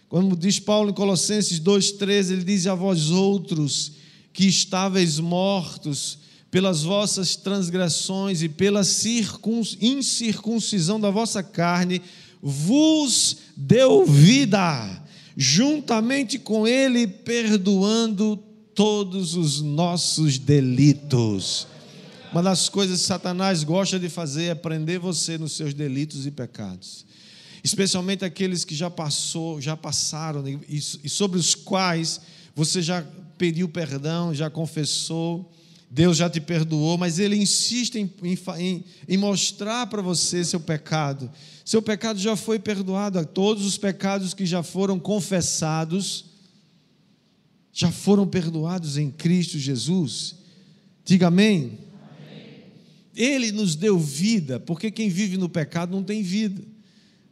Como 0.07 0.35
diz 0.35 0.59
Paulo 0.59 0.91
em 0.91 0.93
Colossenses 0.93 1.59
2,13, 1.59 2.31
ele 2.31 2.43
diz: 2.43 2.67
A 2.67 2.75
vós 2.75 3.09
outros 3.09 3.93
que 4.31 4.45
estáveis 4.45 5.19
mortos 5.19 6.19
pelas 6.51 6.83
vossas 6.83 7.35
transgressões 7.35 8.41
e 8.43 8.47
pela 8.47 8.81
incircuncisão 9.81 10.99
da 10.99 11.09
vossa 11.09 11.41
carne, 11.41 12.01
vos 12.41 13.37
deu 13.57 14.05
vida, 14.05 15.03
juntamente 15.35 16.37
com 16.37 16.67
Ele, 16.67 17.07
perdoando 17.07 18.37
todos 18.73 19.35
os 19.35 19.61
nossos 19.61 20.37
delitos. 20.37 21.67
Uma 22.35 22.43
das 22.43 22.67
coisas 22.67 22.99
que 22.99 23.07
Satanás 23.07 23.63
gosta 23.63 23.97
de 23.97 24.09
fazer 24.09 24.47
é 24.47 24.55
prender 24.55 24.99
você 24.99 25.37
nos 25.37 25.53
seus 25.53 25.73
delitos 25.73 26.27
e 26.27 26.31
pecados. 26.31 27.05
Especialmente 27.63 28.25
aqueles 28.25 28.65
que 28.65 28.75
já 28.75 28.89
passou, 28.89 29.61
já 29.61 29.77
passaram 29.77 30.43
e 30.67 30.81
sobre 30.81 31.39
os 31.39 31.55
quais 31.55 32.19
você 32.53 32.81
já 32.81 33.05
pediu 33.37 33.69
perdão, 33.69 34.35
já 34.35 34.49
confessou, 34.49 35.49
Deus 35.89 36.17
já 36.17 36.29
te 36.29 36.41
perdoou, 36.41 36.97
mas 36.97 37.19
Ele 37.19 37.37
insiste 37.37 37.95
em, 37.95 38.13
em, 38.57 38.83
em 39.07 39.17
mostrar 39.17 39.87
para 39.87 40.01
você 40.01 40.43
seu 40.43 40.59
pecado. 40.59 41.31
Seu 41.63 41.81
pecado 41.81 42.19
já 42.19 42.35
foi 42.35 42.59
perdoado, 42.59 43.25
todos 43.25 43.65
os 43.65 43.77
pecados 43.77 44.33
que 44.33 44.45
já 44.45 44.61
foram 44.61 44.99
confessados, 44.99 46.25
já 47.71 47.93
foram 47.93 48.27
perdoados 48.27 48.97
em 48.97 49.09
Cristo 49.09 49.57
Jesus. 49.57 50.35
Diga 51.05 51.27
amém. 51.27 51.84
Ele 53.15 53.51
nos 53.51 53.75
deu 53.75 53.97
vida, 53.97 54.60
porque 54.60 54.91
quem 54.91 55.10
vive 55.10 55.38
no 55.38 55.47
pecado 55.47 55.91
não 55.95 56.04
tem 56.04 56.21
vida. 56.21 56.62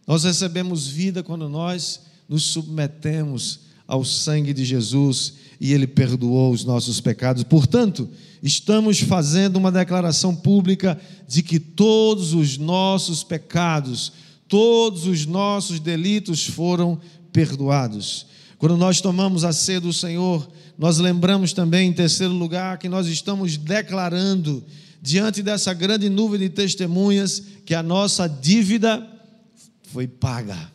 Nós 0.08 0.24
recebemos 0.24 0.88
vida 0.88 1.24
quando 1.24 1.50
nós 1.50 2.02
nos 2.28 2.44
submetemos 2.44 3.62
ao 3.88 4.04
sangue 4.04 4.54
de 4.54 4.64
Jesus 4.64 5.34
e 5.60 5.74
Ele 5.74 5.88
perdoou 5.88 6.52
os 6.52 6.64
nossos 6.64 7.00
pecados. 7.00 7.44
Portanto, 7.44 8.10
estamos 8.42 9.00
fazendo 9.00 9.58
uma 9.58 9.72
declaração 9.72 10.36
pública 10.36 11.00
de 11.28 11.44
que 11.44 11.60
todos 11.60 12.34
os 12.34 12.58
nossos 12.58 13.24
pecados, 13.24 14.14
todos 14.48 15.06
os 15.06 15.26
nossos 15.26 15.80
delitos 15.80 16.46
foram 16.46 17.00
perdoados. 17.32 18.26
Quando 18.58 18.78
nós 18.78 19.02
tomamos 19.02 19.44
a 19.44 19.52
ceia 19.52 19.82
do 19.82 19.92
Senhor, 19.92 20.50
nós 20.78 20.98
lembramos 20.98 21.54
também, 21.54 21.90
em 21.90 21.94
terceiro 21.94 22.34
lugar, 22.34 22.78
que 22.78 22.90
nós 22.90 23.08
estamos 23.08 23.58
declarando, 23.58 24.64
diante 25.04 25.44
dessa 25.44 25.74
grande 25.74 26.08
nuvem 26.08 26.40
de 26.40 26.50
testemunhas, 26.50 27.44
que 27.66 27.76
a 27.76 27.84
nossa 27.84 28.26
dívida 28.26 29.06
foi 29.84 30.08
paga. 30.08 30.72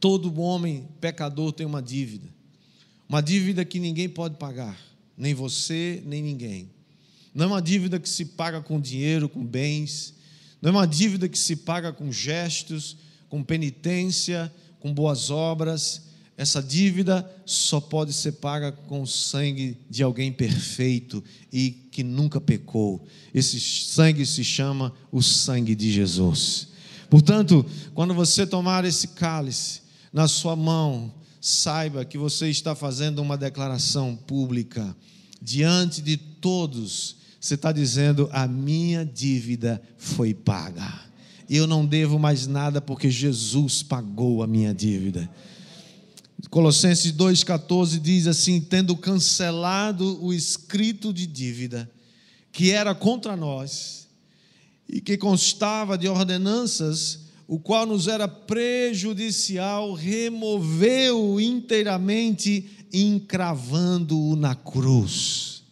Todo 0.00 0.40
homem 0.40 0.88
pecador 0.98 1.52
tem 1.52 1.66
uma 1.66 1.82
dívida, 1.82 2.26
uma 3.06 3.20
dívida 3.20 3.62
que 3.62 3.78
ninguém 3.78 4.08
pode 4.08 4.36
pagar 4.36 4.76
nem 5.18 5.34
você, 5.34 6.02
nem 6.06 6.22
ninguém. 6.22 6.70
Não 7.34 7.44
é 7.44 7.48
uma 7.48 7.62
dívida 7.62 8.00
que 8.00 8.08
se 8.08 8.24
paga 8.24 8.62
com 8.62 8.80
dinheiro, 8.80 9.28
com 9.28 9.44
bens, 9.44 10.14
não 10.60 10.70
é 10.70 10.72
uma 10.72 10.86
dívida 10.86 11.28
que 11.28 11.38
se 11.38 11.56
paga 11.56 11.92
com 11.92 12.10
gestos, 12.10 12.96
com 13.28 13.42
penitência, 13.42 14.50
com 14.80 14.94
boas 14.94 15.28
obras. 15.28 16.02
Essa 16.42 16.60
dívida 16.60 17.24
só 17.46 17.80
pode 17.80 18.12
ser 18.12 18.32
paga 18.32 18.72
com 18.72 19.02
o 19.02 19.06
sangue 19.06 19.78
de 19.88 20.02
alguém 20.02 20.32
perfeito 20.32 21.22
e 21.52 21.70
que 21.70 22.02
nunca 22.02 22.40
pecou. 22.40 23.06
Esse 23.32 23.60
sangue 23.60 24.26
se 24.26 24.42
chama 24.42 24.92
o 25.12 25.22
sangue 25.22 25.72
de 25.76 25.92
Jesus. 25.92 26.66
Portanto, 27.08 27.64
quando 27.94 28.12
você 28.12 28.44
tomar 28.44 28.84
esse 28.84 29.06
cálice 29.06 29.82
na 30.12 30.26
sua 30.26 30.56
mão, 30.56 31.14
saiba 31.40 32.04
que 32.04 32.18
você 32.18 32.50
está 32.50 32.74
fazendo 32.74 33.22
uma 33.22 33.38
declaração 33.38 34.16
pública 34.16 34.96
diante 35.40 36.02
de 36.02 36.16
todos. 36.16 37.18
Você 37.40 37.54
está 37.54 37.70
dizendo: 37.70 38.28
a 38.32 38.48
minha 38.48 39.04
dívida 39.06 39.80
foi 39.96 40.34
paga. 40.34 40.92
Eu 41.48 41.68
não 41.68 41.86
devo 41.86 42.18
mais 42.18 42.48
nada 42.48 42.80
porque 42.80 43.08
Jesus 43.08 43.80
pagou 43.84 44.42
a 44.42 44.46
minha 44.48 44.74
dívida. 44.74 45.30
Colossenses 46.50 47.12
2,14 47.12 47.98
diz 47.98 48.26
assim: 48.26 48.60
tendo 48.60 48.96
cancelado 48.96 50.22
o 50.22 50.32
escrito 50.32 51.12
de 51.12 51.26
dívida 51.26 51.90
que 52.50 52.70
era 52.70 52.94
contra 52.94 53.34
nós 53.34 54.06
e 54.88 55.00
que 55.00 55.16
constava 55.16 55.96
de 55.96 56.06
ordenanças 56.06 57.22
o 57.46 57.58
qual 57.58 57.84
nos 57.84 58.08
era 58.08 58.26
prejudicial, 58.26 59.92
removeu 59.92 61.38
inteiramente, 61.38 62.86
encravando-o 62.92 64.36
na 64.36 64.54
cruz. 64.54 65.62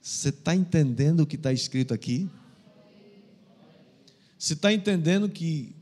Você 0.00 0.30
está 0.30 0.54
entendendo 0.54 1.20
o 1.20 1.26
que 1.26 1.36
está 1.36 1.52
escrito 1.52 1.94
aqui? 1.94 2.28
Você 4.36 4.54
está 4.54 4.72
entendendo 4.72 5.28
que 5.28 5.72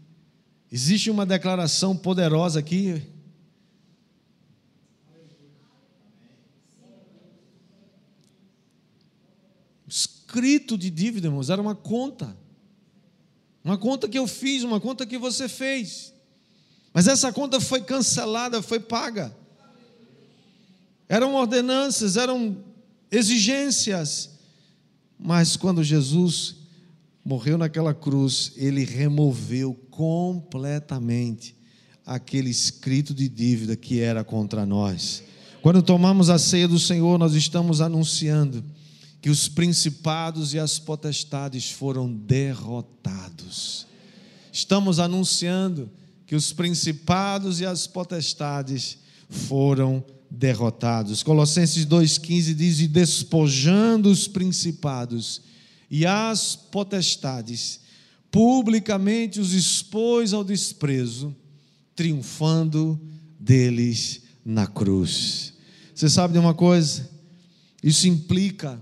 existe 0.70 1.10
uma 1.10 1.24
declaração 1.24 1.96
poderosa 1.96 2.58
aqui? 2.58 3.02
Escrito 10.30 10.78
de 10.78 10.90
dívida, 10.90 11.26
irmãos, 11.26 11.50
era 11.50 11.60
uma 11.60 11.74
conta. 11.74 12.36
Uma 13.64 13.76
conta 13.76 14.08
que 14.08 14.16
eu 14.16 14.28
fiz, 14.28 14.62
uma 14.62 14.78
conta 14.80 15.04
que 15.04 15.18
você 15.18 15.48
fez. 15.48 16.14
Mas 16.94 17.08
essa 17.08 17.32
conta 17.32 17.60
foi 17.60 17.82
cancelada, 17.82 18.62
foi 18.62 18.78
paga. 18.78 19.36
Eram 21.08 21.34
ordenanças, 21.34 22.16
eram 22.16 22.58
exigências. 23.10 24.30
Mas 25.18 25.56
quando 25.56 25.82
Jesus 25.82 26.54
morreu 27.24 27.58
naquela 27.58 27.92
cruz, 27.92 28.52
ele 28.54 28.84
removeu 28.84 29.74
completamente 29.90 31.56
aquele 32.06 32.50
escrito 32.50 33.12
de 33.12 33.28
dívida 33.28 33.74
que 33.74 33.98
era 33.98 34.22
contra 34.22 34.64
nós. 34.64 35.24
Quando 35.60 35.82
tomamos 35.82 36.30
a 36.30 36.38
ceia 36.38 36.68
do 36.68 36.78
Senhor, 36.78 37.18
nós 37.18 37.34
estamos 37.34 37.80
anunciando 37.80 38.64
que 39.20 39.28
os 39.28 39.48
principados 39.48 40.54
e 40.54 40.59
as 40.59 40.78
potestades 40.78 41.70
foram 41.70 42.11
derrotados. 42.12 43.87
Estamos 44.52 44.98
anunciando 44.98 45.90
que 46.26 46.35
os 46.35 46.52
principados 46.52 47.61
e 47.61 47.66
as 47.66 47.87
potestades 47.87 48.98
foram 49.28 50.04
derrotados. 50.30 51.22
Colossenses 51.22 51.85
2,15 51.87 52.54
diz: 52.54 52.80
E 52.80 52.88
despojando 52.88 54.11
os 54.11 54.26
principados 54.26 55.42
e 55.90 56.06
as 56.06 56.56
potestades, 56.56 57.80
publicamente 58.30 59.40
os 59.40 59.52
expôs 59.52 60.33
ao 60.33 60.44
desprezo, 60.44 61.35
triunfando 61.94 62.98
deles 63.38 64.22
na 64.44 64.66
cruz. 64.66 65.52
Você 65.94 66.09
sabe 66.09 66.33
de 66.33 66.38
uma 66.38 66.54
coisa? 66.54 67.11
Isso 67.83 68.09
implica 68.09 68.80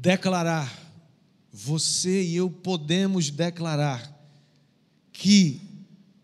declarar, 0.00 0.72
você 1.52 2.22
e 2.22 2.36
eu 2.36 2.48
podemos 2.48 3.30
declarar 3.30 4.10
que, 5.12 5.60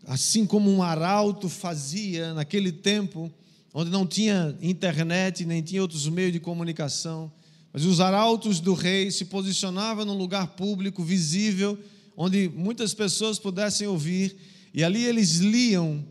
assim 0.07 0.45
como 0.45 0.71
um 0.71 0.81
arauto 0.81 1.47
fazia 1.47 2.33
naquele 2.33 2.71
tempo, 2.71 3.31
onde 3.73 3.91
não 3.91 4.07
tinha 4.07 4.57
internet, 4.61 5.45
nem 5.45 5.61
tinha 5.61 5.81
outros 5.81 6.07
meios 6.09 6.33
de 6.33 6.39
comunicação, 6.39 7.31
mas 7.71 7.85
os 7.85 7.99
arautos 7.99 8.59
do 8.59 8.73
rei 8.73 9.11
se 9.11 9.25
posicionavam 9.25 10.03
num 10.03 10.17
lugar 10.17 10.47
público, 10.47 11.03
visível, 11.03 11.77
onde 12.17 12.49
muitas 12.49 12.93
pessoas 12.93 13.37
pudessem 13.37 13.87
ouvir, 13.87 14.35
e 14.73 14.83
ali 14.83 15.03
eles 15.03 15.35
liam 15.35 16.03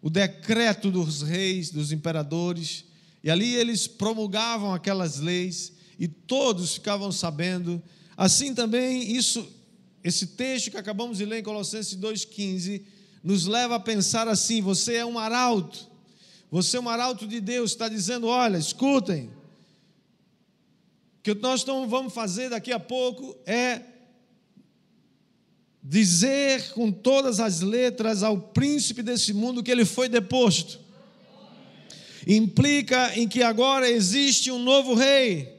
o 0.00 0.08
decreto 0.08 0.90
dos 0.90 1.22
reis, 1.22 1.70
dos 1.70 1.92
imperadores, 1.92 2.84
e 3.22 3.30
ali 3.30 3.54
eles 3.54 3.86
promulgavam 3.86 4.72
aquelas 4.72 5.18
leis, 5.20 5.73
e 5.98 6.08
todos 6.08 6.74
ficavam 6.74 7.10
sabendo. 7.12 7.82
Assim 8.16 8.54
também, 8.54 9.12
isso, 9.14 9.46
esse 10.02 10.28
texto 10.28 10.70
que 10.70 10.76
acabamos 10.76 11.18
de 11.18 11.24
ler 11.24 11.40
em 11.40 11.42
Colossenses 11.42 11.96
2,15, 11.96 12.82
nos 13.22 13.46
leva 13.46 13.76
a 13.76 13.80
pensar 13.80 14.28
assim: 14.28 14.60
você 14.60 14.96
é 14.96 15.06
um 15.06 15.18
arauto, 15.18 15.88
você 16.50 16.76
é 16.76 16.80
um 16.80 16.88
arauto 16.88 17.26
de 17.26 17.40
Deus, 17.40 17.70
está 17.70 17.88
dizendo: 17.88 18.26
olha, 18.26 18.58
escutem, 18.58 19.30
o 21.18 21.22
que 21.22 21.34
nós 21.34 21.64
vamos 21.64 22.12
fazer 22.12 22.50
daqui 22.50 22.72
a 22.72 22.80
pouco 22.80 23.36
é 23.46 23.80
dizer 25.82 26.70
com 26.72 26.90
todas 26.90 27.40
as 27.40 27.60
letras 27.60 28.22
ao 28.22 28.38
príncipe 28.38 29.02
desse 29.02 29.34
mundo 29.34 29.62
que 29.62 29.70
ele 29.70 29.84
foi 29.84 30.08
deposto. 30.08 30.80
Implica 32.26 33.18
em 33.18 33.28
que 33.28 33.42
agora 33.42 33.88
existe 33.88 34.50
um 34.50 34.58
novo 34.58 34.94
rei 34.94 35.53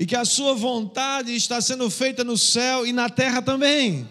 e 0.00 0.04
que 0.04 0.16
a 0.16 0.24
sua 0.24 0.54
vontade 0.54 1.32
está 1.36 1.60
sendo 1.60 1.88
feita 1.88 2.24
no 2.24 2.36
céu 2.36 2.84
e 2.84 2.92
na 2.92 3.08
terra 3.08 3.40
também. 3.40 4.08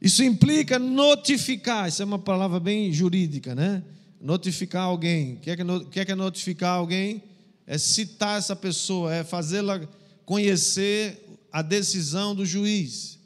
Isso 0.00 0.24
implica 0.24 0.80
notificar, 0.80 1.88
isso 1.88 2.02
é 2.02 2.04
uma 2.04 2.18
palavra 2.18 2.58
bem 2.58 2.92
jurídica, 2.92 3.54
né? 3.54 3.84
Notificar 4.20 4.82
alguém. 4.82 5.34
O 5.34 5.36
que 5.36 5.50
é 5.50 5.56
que, 5.56 6.00
é, 6.00 6.12
é 6.12 6.14
notificar 6.14 6.72
alguém? 6.72 7.22
é 7.66 7.76
citar 7.76 8.38
essa 8.38 8.54
pessoa, 8.54 9.12
é 9.12 9.24
fazê-la 9.24 9.86
conhecer 10.24 11.24
a 11.52 11.62
decisão 11.62 12.34
do 12.34 12.46
juiz, 12.46 13.18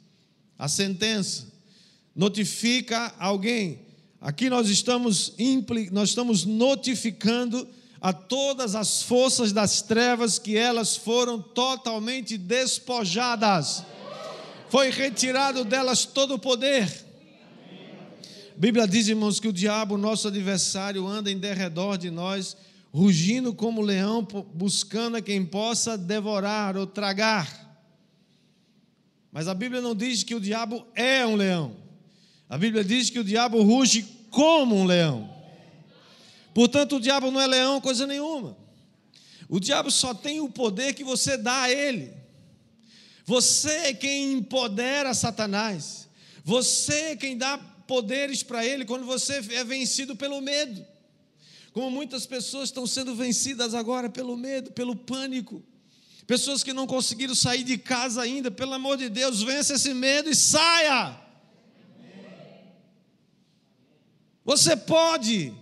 a 0.59 0.67
sentença. 0.67 1.47
Notifica 2.17 3.15
alguém. 3.19 3.81
Aqui 4.21 4.49
nós 4.49 4.69
estamos, 4.69 5.35
nós 5.93 6.11
estamos 6.11 6.45
notificando 6.45 7.69
a 8.01 8.13
todas 8.13 8.75
as 8.75 9.03
forças 9.03 9.53
das 9.53 9.83
trevas 9.83 10.39
que 10.39 10.57
elas 10.57 10.97
foram 10.97 11.41
totalmente 11.41 12.39
despojadas. 12.39 13.85
Foi 14.69 14.91
retirado 14.91 15.65
delas 15.65 16.07
todo 16.07 16.35
o 16.35 16.39
poder. 16.39 16.89
A 18.57 18.61
Bíblia 18.61 18.87
diz, 18.87 19.09
irmãos, 19.09 19.41
que 19.41 19.49
o 19.49 19.53
diabo, 19.53 19.99
nosso 19.99 20.29
adversário, 20.29 21.07
anda 21.07 21.31
em 21.31 21.39
derredor 21.39 21.99
de 21.99 22.11
nós 22.11 22.57
rugindo 22.93 23.55
como 23.55 23.81
leão, 23.81 24.27
buscando 24.53 25.17
a 25.17 25.23
quem 25.23 25.45
possa 25.45 25.97
devorar 25.97 26.77
ou 26.77 26.87
tragar. 26.87 27.69
Mas 29.33 29.47
a 29.47 29.55
Bíblia 29.55 29.81
não 29.81 29.95
diz 29.95 30.25
que 30.25 30.35
o 30.35 30.41
diabo 30.41 30.85
é 30.95 31.25
um 31.25 31.37
leão. 31.37 31.77
A 32.49 32.59
Bíblia 32.59 32.83
diz 32.83 33.09
que 33.11 33.19
o 33.21 33.25
diabo 33.25 33.63
ruge 33.63 34.03
como 34.31 34.75
um 34.75 34.85
leão. 34.85 35.40
Portanto, 36.55 36.97
o 36.97 37.01
diabo 37.01 37.31
não 37.31 37.41
é 37.41 37.47
leão 37.47 37.81
coisa 37.81 38.07
nenhuma. 38.07 38.57
O 39.49 39.59
diabo 39.59 39.91
só 39.91 40.15
tem 40.15 40.41
o 40.41 40.49
poder 40.49 40.95
que 40.95 41.05
você 41.05 41.37
dá 41.37 41.63
a 41.63 41.71
ele. 41.71 42.13
Você 43.25 43.71
é 43.71 43.95
quem 43.95 44.33
empodera 44.33 45.15
Satanás. 45.15 46.09
Você 46.45 46.95
é 46.95 47.17
quem 47.17 47.37
dá 47.37 47.59
poderes 47.59 48.43
para 48.43 48.65
ele 48.65 48.85
quando 48.85 49.05
você 49.05 49.43
é 49.53 49.65
vencido 49.65 50.15
pelo 50.17 50.41
medo. 50.41 50.87
Como 51.73 51.91
muitas 51.91 52.27
pessoas 52.27 52.69
estão 52.69 52.87
sendo 52.87 53.15
vencidas 53.15 53.75
agora 53.75 54.09
pelo 54.09 54.37
medo, 54.37 54.73
pelo 54.73 54.97
pânico. 54.97 55.63
Pessoas 56.27 56.63
que 56.63 56.73
não 56.73 56.87
conseguiram 56.87 57.35
sair 57.35 57.65
de 57.65 57.77
casa 57.77 58.23
ainda, 58.23 58.51
pelo 58.51 58.75
amor 58.75 58.97
de 58.97 59.09
Deus, 59.09 59.43
vença 59.43 59.75
esse 59.75 59.93
medo 59.93 60.31
e 60.31 60.35
saia. 60.35 61.21
Você 64.45 64.77
pode. 64.77 65.53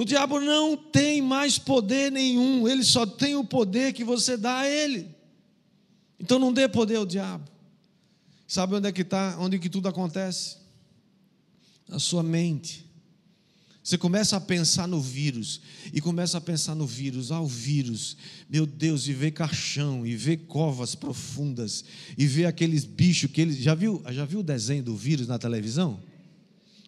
O 0.00 0.04
diabo 0.06 0.40
não 0.40 0.78
tem 0.78 1.20
mais 1.20 1.58
poder 1.58 2.10
nenhum, 2.10 2.66
ele 2.66 2.82
só 2.82 3.04
tem 3.04 3.36
o 3.36 3.44
poder 3.44 3.92
que 3.92 4.02
você 4.02 4.34
dá 4.34 4.60
a 4.60 4.66
ele. 4.66 5.14
Então 6.18 6.38
não 6.38 6.54
dê 6.54 6.66
poder 6.66 6.96
ao 6.96 7.04
diabo. 7.04 7.44
Sabe 8.48 8.76
onde 8.76 8.88
é 8.88 8.92
que 8.92 9.02
está, 9.02 9.36
onde 9.38 9.58
que 9.58 9.68
tudo 9.68 9.88
acontece? 9.88 10.56
a 11.90 11.98
sua 11.98 12.22
mente. 12.22 12.88
Você 13.82 13.98
começa 13.98 14.38
a 14.38 14.40
pensar 14.40 14.88
no 14.88 15.02
vírus, 15.02 15.60
e 15.92 16.00
começa 16.00 16.38
a 16.38 16.40
pensar 16.40 16.74
no 16.74 16.86
vírus, 16.86 17.30
ah, 17.30 17.40
o 17.40 17.46
vírus, 17.46 18.16
meu 18.48 18.64
Deus, 18.64 19.06
e 19.06 19.12
ver 19.12 19.32
caixão, 19.32 20.06
e 20.06 20.16
ver 20.16 20.38
covas 20.46 20.94
profundas, 20.94 21.84
e 22.16 22.26
ver 22.26 22.46
aqueles 22.46 22.86
bichos 22.86 23.30
que 23.30 23.42
eles. 23.42 23.58
Já 23.58 23.74
viu, 23.74 24.02
já 24.12 24.24
viu 24.24 24.40
o 24.40 24.42
desenho 24.42 24.82
do 24.82 24.96
vírus 24.96 25.26
na 25.26 25.38
televisão? 25.38 26.00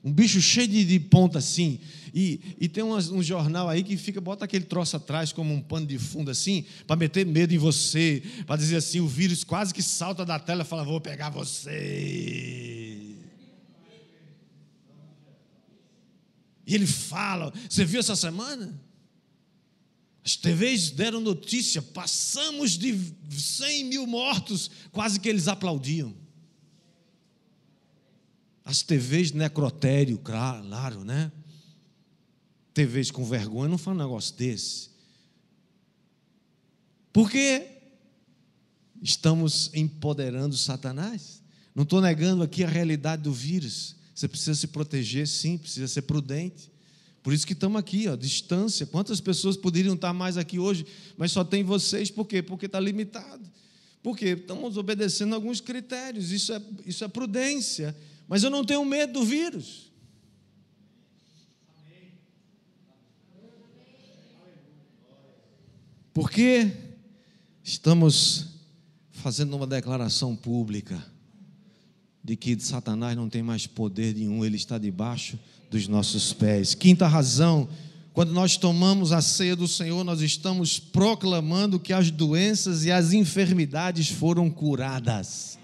Um 0.05 0.13
bicho 0.13 0.41
cheio 0.41 0.67
de, 0.67 0.85
de 0.85 0.99
ponta 0.99 1.39
assim, 1.39 1.79
e, 2.15 2.57
e 2.61 2.69
tem 2.69 2.85
um 2.85 3.23
jornal 3.23 3.69
aí 3.69 3.83
que 3.83 3.97
fica, 3.97 4.21
bota 4.21 4.45
aquele 4.45 4.65
troço 4.65 4.97
atrás 4.97 5.33
como 5.33 5.55
um 5.55 5.61
pano 5.63 5.87
de 5.87 5.99
fundo 5.99 6.31
assim, 6.31 6.65
para 6.87 6.97
meter 6.97 7.25
medo 7.25 7.55
em 7.55 7.59
você, 7.59 8.23
para 8.47 8.57
dizer 8.57 8.77
assim: 8.77 9.01
o 9.01 9.09
vírus 9.09 9.45
quase 9.45 9.73
que 9.73 9.83
salta 9.83 10.25
da 10.25 10.39
tela 10.39 10.63
e 10.63 10.67
fala: 10.67 10.85
vou 10.85 11.01
pegar 11.01 11.31
você. 11.31 13.17
E 16.67 16.75
ele 16.75 16.87
fala: 16.87 17.53
Você 17.69 17.85
viu 17.85 18.01
essa 18.01 18.17
semana? 18.17 18.79
As 20.25 20.37
TVs 20.37 20.91
deram 20.91 21.21
notícia: 21.21 21.81
passamos 21.81 22.79
de 22.79 22.99
100 23.31 23.85
mil 23.85 24.07
mortos, 24.07 24.71
quase 24.91 25.19
que 25.19 25.29
eles 25.29 25.49
aplaudiam. 25.49 26.15
As 28.65 28.83
TVs 28.83 29.33
necrotério, 29.33 30.19
claro, 30.19 31.05
né? 31.05 31.33
TVs 32.73 33.11
com 33.11 33.25
vergonha 33.25 33.69
não 33.69 33.79
falam 33.79 34.01
um 34.01 34.03
negócio 34.09 34.35
desse. 34.37 34.91
Porque 37.13 37.67
estamos 39.03 39.71
empoderando 39.75 40.57
Satanás. 40.57 41.43
Não 41.75 41.83
estou 41.83 42.01
negando 42.01 42.43
aqui 42.43 42.65
a 42.65 42.69
realidade 42.69 43.23
do 43.23 43.33
vírus. 43.33 43.97
Você 44.15 44.29
precisa 44.29 44.55
se 44.55 44.69
proteger, 44.69 45.27
sim, 45.27 45.59
precisa 45.59 45.89
ser 45.89 46.03
prudente. 46.03 46.71
Por 47.23 47.33
isso 47.33 47.47
que 47.47 47.53
estamos 47.53 47.79
aqui, 47.79 48.09
ó, 48.09 48.17
distância. 48.17 48.87
Quantas 48.87 49.21
pessoas 49.21 49.57
poderiam 49.57 49.95
estar 49.95 50.13
mais 50.13 50.37
aqui 50.37 50.59
hoje, 50.59 50.87
mas 51.17 51.33
só 51.33 51.45
tem 51.45 51.63
vocês, 51.63 52.11
por 52.11 52.27
quê? 52.27 52.43
Porque 52.43 52.67
está 52.67 52.81
limitado. 52.81 53.43
Por 54.03 54.17
quê? 54.17 54.31
Estamos 54.31 54.77
obedecendo 54.77 55.35
alguns 55.35 55.61
critérios, 55.61 56.33
isso 56.33 56.53
é, 56.53 56.61
isso 56.85 57.05
é 57.05 57.09
prudência. 57.09 57.97
Mas 58.29 58.43
eu 58.43 58.51
não 58.51 58.65
tenho 58.65 58.85
medo 58.85 59.15
do 59.15 59.25
vírus. 59.25 59.93
Porque 66.13 66.71
estamos 67.65 68.49
fazendo 69.11 69.57
uma 69.57 69.67
declaração 69.67 70.37
pública 70.37 71.03
de 72.23 72.37
que 72.37 72.59
Satanás 72.61 73.17
não 73.17 73.29
tem 73.29 73.43
mais 73.43 73.67
poder 73.67 74.15
nenhum, 74.15 74.45
ele 74.45 74.57
está 74.57 74.79
debaixo 74.79 75.39
dos 75.71 75.89
nossos 75.89 76.33
pés. 76.33 76.75
Quinta 76.75 77.07
razão, 77.07 77.69
quando 78.13 78.33
nós 78.33 78.57
tomamos 78.57 79.11
a 79.11 79.23
ceia 79.23 79.57
do 79.57 79.67
Senhor, 79.67 80.05
nós 80.05 80.21
estamos 80.21 80.79
proclamando 80.79 81.81
que 81.81 81.93
as 81.93 82.11
doenças 82.11 82.85
e 82.85 82.93
as 82.93 83.13
enfermidades 83.13 84.09
foram 84.09 84.51
curadas. 84.51 85.59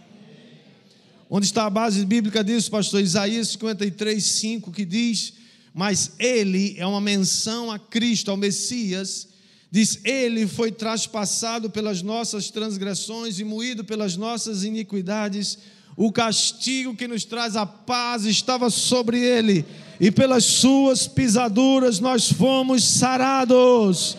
Onde 1.30 1.46
está 1.46 1.66
a 1.66 1.70
base 1.70 2.04
bíblica 2.04 2.42
disso, 2.42 2.70
pastor? 2.70 3.00
Isaías 3.02 3.48
53, 3.48 4.22
5, 4.22 4.72
que 4.72 4.84
diz: 4.84 5.34
Mas 5.74 6.12
ele 6.18 6.74
é 6.78 6.86
uma 6.86 7.00
menção 7.00 7.70
a 7.70 7.78
Cristo, 7.78 8.30
ao 8.30 8.36
Messias. 8.36 9.28
Diz: 9.70 10.00
Ele 10.04 10.46
foi 10.46 10.72
traspassado 10.72 11.68
pelas 11.68 12.02
nossas 12.02 12.50
transgressões 12.50 13.38
e 13.38 13.44
moído 13.44 13.84
pelas 13.84 14.16
nossas 14.16 14.64
iniquidades 14.64 15.58
o 16.00 16.12
castigo 16.12 16.94
que 16.94 17.08
nos 17.08 17.24
traz 17.24 17.56
a 17.56 17.66
paz 17.66 18.24
estava 18.24 18.70
sobre 18.70 19.18
ele, 19.18 19.64
e 19.98 20.12
pelas 20.12 20.44
suas 20.44 21.08
pisaduras 21.08 21.98
nós 21.98 22.30
fomos 22.30 22.84
sarados. 22.84 24.16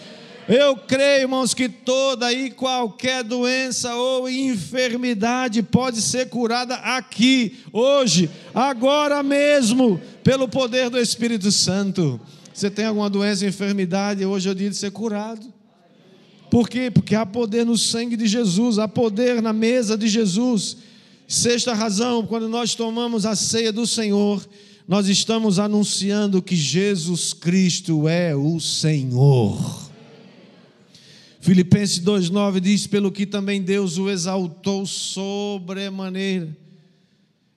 Eu 0.50 0.76
creio, 0.76 1.26
irmãos, 1.26 1.54
que 1.54 1.70
toda 1.70 2.34
e 2.34 2.50
qualquer 2.50 3.24
doença 3.24 3.94
ou 3.94 4.28
enfermidade 4.28 5.62
pode 5.62 6.02
ser 6.02 6.28
curada 6.28 6.74
aqui, 6.74 7.60
hoje, 7.72 8.28
agora 8.52 9.22
mesmo, 9.22 10.02
pelo 10.24 10.48
poder 10.48 10.90
do 10.90 10.98
Espírito 10.98 11.52
Santo. 11.52 12.20
Você 12.52 12.68
tem 12.68 12.86
alguma 12.86 13.12
doença 13.12 13.46
enfermidade, 13.46 14.26
hoje 14.26 14.50
é 14.50 14.52
o 14.52 14.56
dia 14.56 14.72
de 14.72 14.76
ser 14.76 14.90
curado. 14.90 15.46
Por 16.50 16.68
quê? 16.68 16.90
Porque 16.90 17.14
há 17.14 17.28
poder 17.28 17.64
no 17.64 17.78
sangue 17.78 18.18
de 18.18 18.26
Jesus, 18.26 18.80
há 18.80 18.88
poder 18.88 19.44
na 19.44 19.54
mesa 19.54 19.96
de 19.96 20.08
Jesus. 20.08 20.78
Sexta 21.28 21.76
razão, 21.76 22.26
quando 22.26 22.50
nós 22.50 22.74
tomamos 22.74 23.24
a 23.24 23.36
ceia 23.36 23.72
do 23.72 23.86
Senhor, 23.86 24.44
nós 24.88 25.08
estamos 25.08 25.60
anunciando 25.60 26.42
que 26.42 26.56
Jesus 26.56 27.34
Cristo 27.34 28.08
é 28.08 28.36
o 28.36 28.60
Senhor. 28.60 29.89
Filipenses 31.40 32.00
2,9 32.00 32.60
diz: 32.60 32.86
Pelo 32.86 33.12
que 33.12 33.26
também 33.26 33.62
Deus 33.62 33.98
o 33.98 34.10
exaltou 34.10 34.86
sobremaneira, 34.86 36.56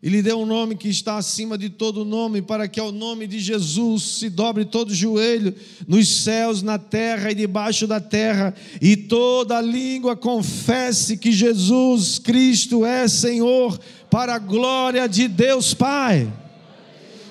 e 0.02 0.08
lhe 0.08 0.20
deu 0.20 0.40
um 0.40 0.46
nome 0.46 0.74
que 0.74 0.88
está 0.88 1.16
acima 1.16 1.56
de 1.56 1.68
todo 1.68 2.04
nome, 2.04 2.42
para 2.42 2.66
que 2.66 2.80
ao 2.80 2.90
nome 2.90 3.26
de 3.26 3.38
Jesus 3.38 4.02
se 4.02 4.28
dobre 4.28 4.64
todo 4.64 4.94
joelho, 4.94 5.54
nos 5.86 6.22
céus, 6.22 6.60
na 6.60 6.76
terra 6.78 7.30
e 7.30 7.34
debaixo 7.34 7.86
da 7.86 8.00
terra, 8.00 8.54
e 8.80 8.96
toda 8.96 9.60
língua 9.60 10.16
confesse 10.16 11.16
que 11.16 11.30
Jesus 11.30 12.18
Cristo 12.18 12.84
é 12.84 13.06
Senhor, 13.06 13.78
para 14.10 14.34
a 14.34 14.38
glória 14.38 15.08
de 15.08 15.28
Deus 15.28 15.72
Pai. 15.72 16.32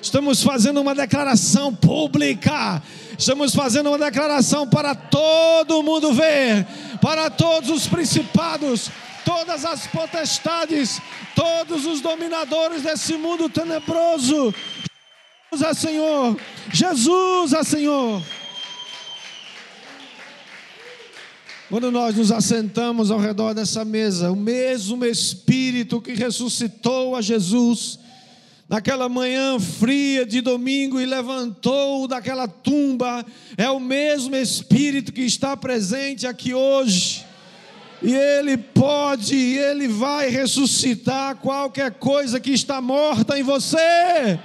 Estamos 0.00 0.42
fazendo 0.42 0.80
uma 0.80 0.94
declaração 0.94 1.74
pública. 1.74 2.82
Estamos 3.18 3.54
fazendo 3.54 3.90
uma 3.90 3.98
declaração 3.98 4.66
para 4.66 4.94
todo 4.94 5.82
mundo 5.82 6.12
ver, 6.12 6.66
para 7.00 7.30
todos 7.30 7.70
os 7.70 7.86
principados, 7.86 8.90
todas 9.24 9.64
as 9.64 9.86
potestades, 9.86 11.00
todos 11.34 11.86
os 11.86 12.00
dominadores 12.00 12.82
desse 12.82 13.14
mundo 13.14 13.48
tenebroso. 13.48 14.54
Jesus 15.52 15.62
é 15.62 15.74
Senhor. 15.74 16.36
Jesus 16.72 17.52
é 17.52 17.62
Senhor. 17.62 18.22
Quando 21.68 21.90
nós 21.90 22.16
nos 22.16 22.30
assentamos 22.30 23.10
ao 23.10 23.18
redor 23.18 23.54
dessa 23.54 23.84
mesa, 23.84 24.30
o 24.30 24.36
mesmo 24.36 25.04
Espírito 25.04 26.00
que 26.00 26.12
ressuscitou 26.12 27.16
a 27.16 27.22
Jesus 27.22 27.98
naquela 28.72 29.06
manhã 29.06 29.60
fria 29.60 30.24
de 30.24 30.40
domingo 30.40 30.98
e 30.98 31.04
levantou 31.04 32.08
daquela 32.08 32.48
tumba, 32.48 33.22
é 33.54 33.68
o 33.68 33.78
mesmo 33.78 34.34
Espírito 34.34 35.12
que 35.12 35.20
está 35.20 35.54
presente 35.54 36.26
aqui 36.26 36.54
hoje. 36.54 37.22
E 38.00 38.14
Ele 38.14 38.56
pode, 38.56 39.36
e 39.36 39.58
Ele 39.58 39.88
vai 39.88 40.30
ressuscitar 40.30 41.36
qualquer 41.36 41.90
coisa 41.90 42.40
que 42.40 42.50
está 42.50 42.80
morta 42.80 43.38
em 43.38 43.42
você. 43.42 44.40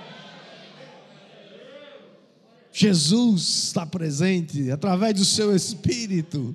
Jesus 2.74 3.64
está 3.68 3.86
presente 3.86 4.70
através 4.70 5.14
do 5.14 5.24
seu 5.24 5.56
Espírito. 5.56 6.54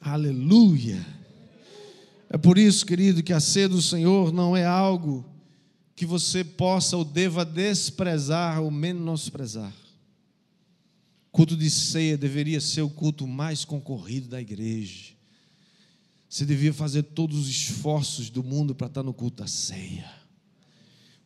Aleluia. 0.00 1.04
É 2.30 2.38
por 2.38 2.56
isso, 2.56 2.86
querido, 2.86 3.20
que 3.20 3.32
a 3.32 3.40
ceia 3.40 3.68
do 3.68 3.82
Senhor 3.82 4.32
não 4.32 4.56
é 4.56 4.64
algo 4.64 5.27
que 5.98 6.06
você 6.06 6.44
possa 6.44 6.96
ou 6.96 7.04
deva 7.04 7.44
desprezar 7.44 8.62
ou 8.62 8.70
menosprezar. 8.70 9.74
Culto 11.32 11.56
de 11.56 11.68
ceia 11.68 12.16
deveria 12.16 12.60
ser 12.60 12.82
o 12.82 12.88
culto 12.88 13.26
mais 13.26 13.64
concorrido 13.64 14.28
da 14.28 14.40
igreja. 14.40 15.12
Você 16.28 16.46
devia 16.46 16.72
fazer 16.72 17.02
todos 17.02 17.36
os 17.36 17.48
esforços 17.48 18.30
do 18.30 18.44
mundo 18.44 18.76
para 18.76 18.86
estar 18.86 19.02
no 19.02 19.12
culto 19.12 19.42
da 19.42 19.48
ceia. 19.48 20.08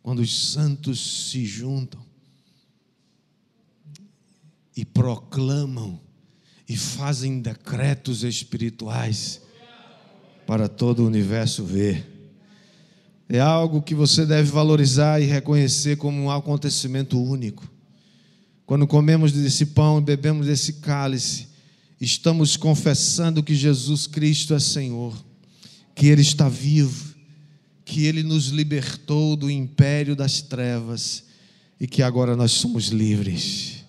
Quando 0.02 0.20
os 0.20 0.52
santos 0.52 1.28
se 1.28 1.44
juntam 1.44 2.02
e 4.74 4.86
proclamam 4.86 6.00
e 6.66 6.78
fazem 6.78 7.42
decretos 7.42 8.24
espirituais 8.24 9.42
para 10.46 10.66
todo 10.66 11.00
o 11.00 11.06
universo 11.06 11.62
ver 11.62 12.11
é 13.36 13.40
algo 13.40 13.80
que 13.80 13.94
você 13.94 14.26
deve 14.26 14.50
valorizar 14.50 15.20
e 15.20 15.24
reconhecer 15.24 15.96
como 15.96 16.20
um 16.20 16.30
acontecimento 16.30 17.18
único. 17.18 17.66
Quando 18.66 18.86
comemos 18.86 19.32
desse 19.32 19.66
pão 19.66 19.98
e 19.98 20.02
bebemos 20.02 20.46
desse 20.46 20.74
cálice, 20.74 21.48
estamos 22.00 22.56
confessando 22.56 23.42
que 23.42 23.54
Jesus 23.54 24.06
Cristo 24.06 24.54
é 24.54 24.60
Senhor, 24.60 25.16
que 25.94 26.08
Ele 26.08 26.20
está 26.20 26.48
vivo, 26.48 27.14
que 27.84 28.06
Ele 28.06 28.22
nos 28.22 28.48
libertou 28.48 29.34
do 29.34 29.50
império 29.50 30.14
das 30.14 30.42
trevas 30.42 31.24
e 31.80 31.86
que 31.86 32.02
agora 32.02 32.36
nós 32.36 32.52
somos 32.52 32.88
livres. 32.88 33.84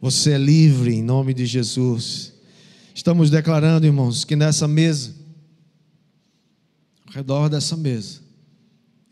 Você 0.00 0.32
é 0.32 0.38
livre 0.38 0.94
em 0.94 1.02
nome 1.02 1.34
de 1.34 1.44
Jesus. 1.44 2.32
Estamos 2.94 3.28
declarando, 3.30 3.86
irmãos, 3.86 4.24
que 4.24 4.34
nessa 4.34 4.66
mesa, 4.66 5.14
ao 7.06 7.14
redor 7.14 7.48
dessa 7.48 7.76
mesa, 7.76 8.27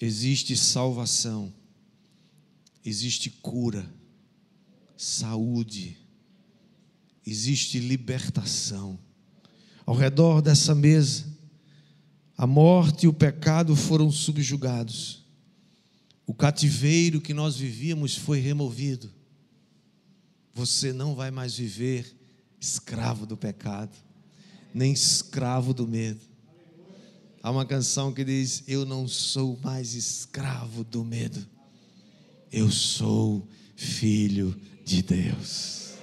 existe 0.00 0.56
salvação, 0.56 1.52
existe 2.84 3.30
cura, 3.30 3.88
saúde, 4.96 5.96
existe 7.26 7.78
libertação. 7.78 8.98
Ao 9.84 9.94
redor 9.94 10.40
dessa 10.40 10.74
mesa, 10.74 11.26
a 12.36 12.46
morte 12.46 13.04
e 13.04 13.08
o 13.08 13.12
pecado 13.12 13.74
foram 13.74 14.10
subjugados. 14.10 15.24
O 16.26 16.34
cativeiro 16.34 17.20
que 17.20 17.32
nós 17.32 17.56
vivíamos 17.56 18.16
foi 18.16 18.40
removido. 18.40 19.10
Você 20.52 20.92
não 20.92 21.14
vai 21.14 21.30
mais 21.30 21.56
viver 21.56 22.14
escravo 22.60 23.26
do 23.26 23.36
pecado, 23.36 23.96
nem 24.74 24.92
escravo 24.92 25.72
do 25.72 25.86
medo. 25.86 26.20
Há 27.46 27.50
uma 27.52 27.64
canção 27.64 28.12
que 28.12 28.24
diz: 28.24 28.64
Eu 28.66 28.84
não 28.84 29.06
sou 29.06 29.56
mais 29.62 29.94
escravo 29.94 30.82
do 30.82 31.04
medo, 31.04 31.46
eu 32.50 32.68
sou 32.72 33.46
filho 33.76 34.60
de 34.84 35.00
Deus. 35.00 35.94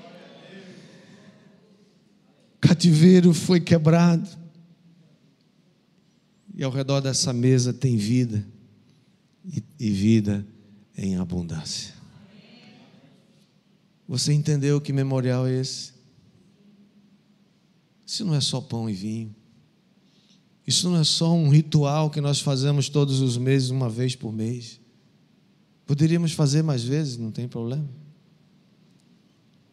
Cativeiro 2.61 3.33
foi 3.33 3.59
quebrado, 3.59 4.25
e 6.55 6.63
ao 6.63 6.71
redor 6.71 7.01
dessa 7.01 7.33
mesa 7.33 7.73
tem 7.73 7.97
vida, 7.97 8.47
e, 9.77 9.89
vida 9.91 10.47
em 10.95 11.17
abundância. 11.17 11.93
Você 14.07 14.31
entendeu 14.31 14.79
que 14.79 14.93
memorial 14.93 15.45
é 15.45 15.59
esse? 15.59 15.91
Isso 18.05 18.23
não 18.23 18.33
é 18.33 18.39
só 18.39 18.61
pão 18.61 18.89
e 18.89 18.93
vinho. 18.93 19.42
Isso 20.65 20.89
não 20.89 20.99
é 20.99 21.03
só 21.03 21.33
um 21.33 21.49
ritual 21.49 22.09
que 22.09 22.21
nós 22.21 22.39
fazemos 22.39 22.87
todos 22.87 23.19
os 23.19 23.37
meses, 23.37 23.69
uma 23.69 23.89
vez 23.89 24.15
por 24.15 24.31
mês. 24.31 24.79
Poderíamos 25.85 26.31
fazer 26.31 26.63
mais 26.63 26.83
vezes, 26.83 27.17
não 27.17 27.31
tem 27.31 27.47
problema. 27.47 27.87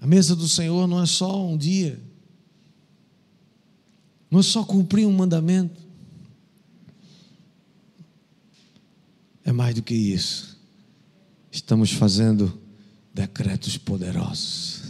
A 0.01 0.07
mesa 0.07 0.35
do 0.35 0.49
Senhor 0.49 0.87
não 0.87 1.01
é 1.01 1.07
só 1.07 1.47
um 1.47 1.57
dia, 1.57 2.01
não 4.31 4.41
é 4.41 4.43
só 4.43 4.65
cumprir 4.65 5.07
um 5.07 5.13
mandamento. 5.13 5.81
É 9.45 9.53
mais 9.53 9.75
do 9.75 9.83
que 9.83 9.95
isso. 9.95 10.59
Estamos 11.51 11.93
fazendo 11.93 12.57
decretos 13.13 13.77
poderosos. 13.77 14.83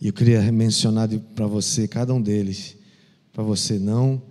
E 0.00 0.06
eu 0.06 0.12
queria 0.12 0.40
mencionar 0.52 1.08
para 1.34 1.46
você 1.46 1.88
cada 1.88 2.14
um 2.14 2.20
deles, 2.20 2.76
para 3.32 3.42
você 3.42 3.78
não 3.78 4.22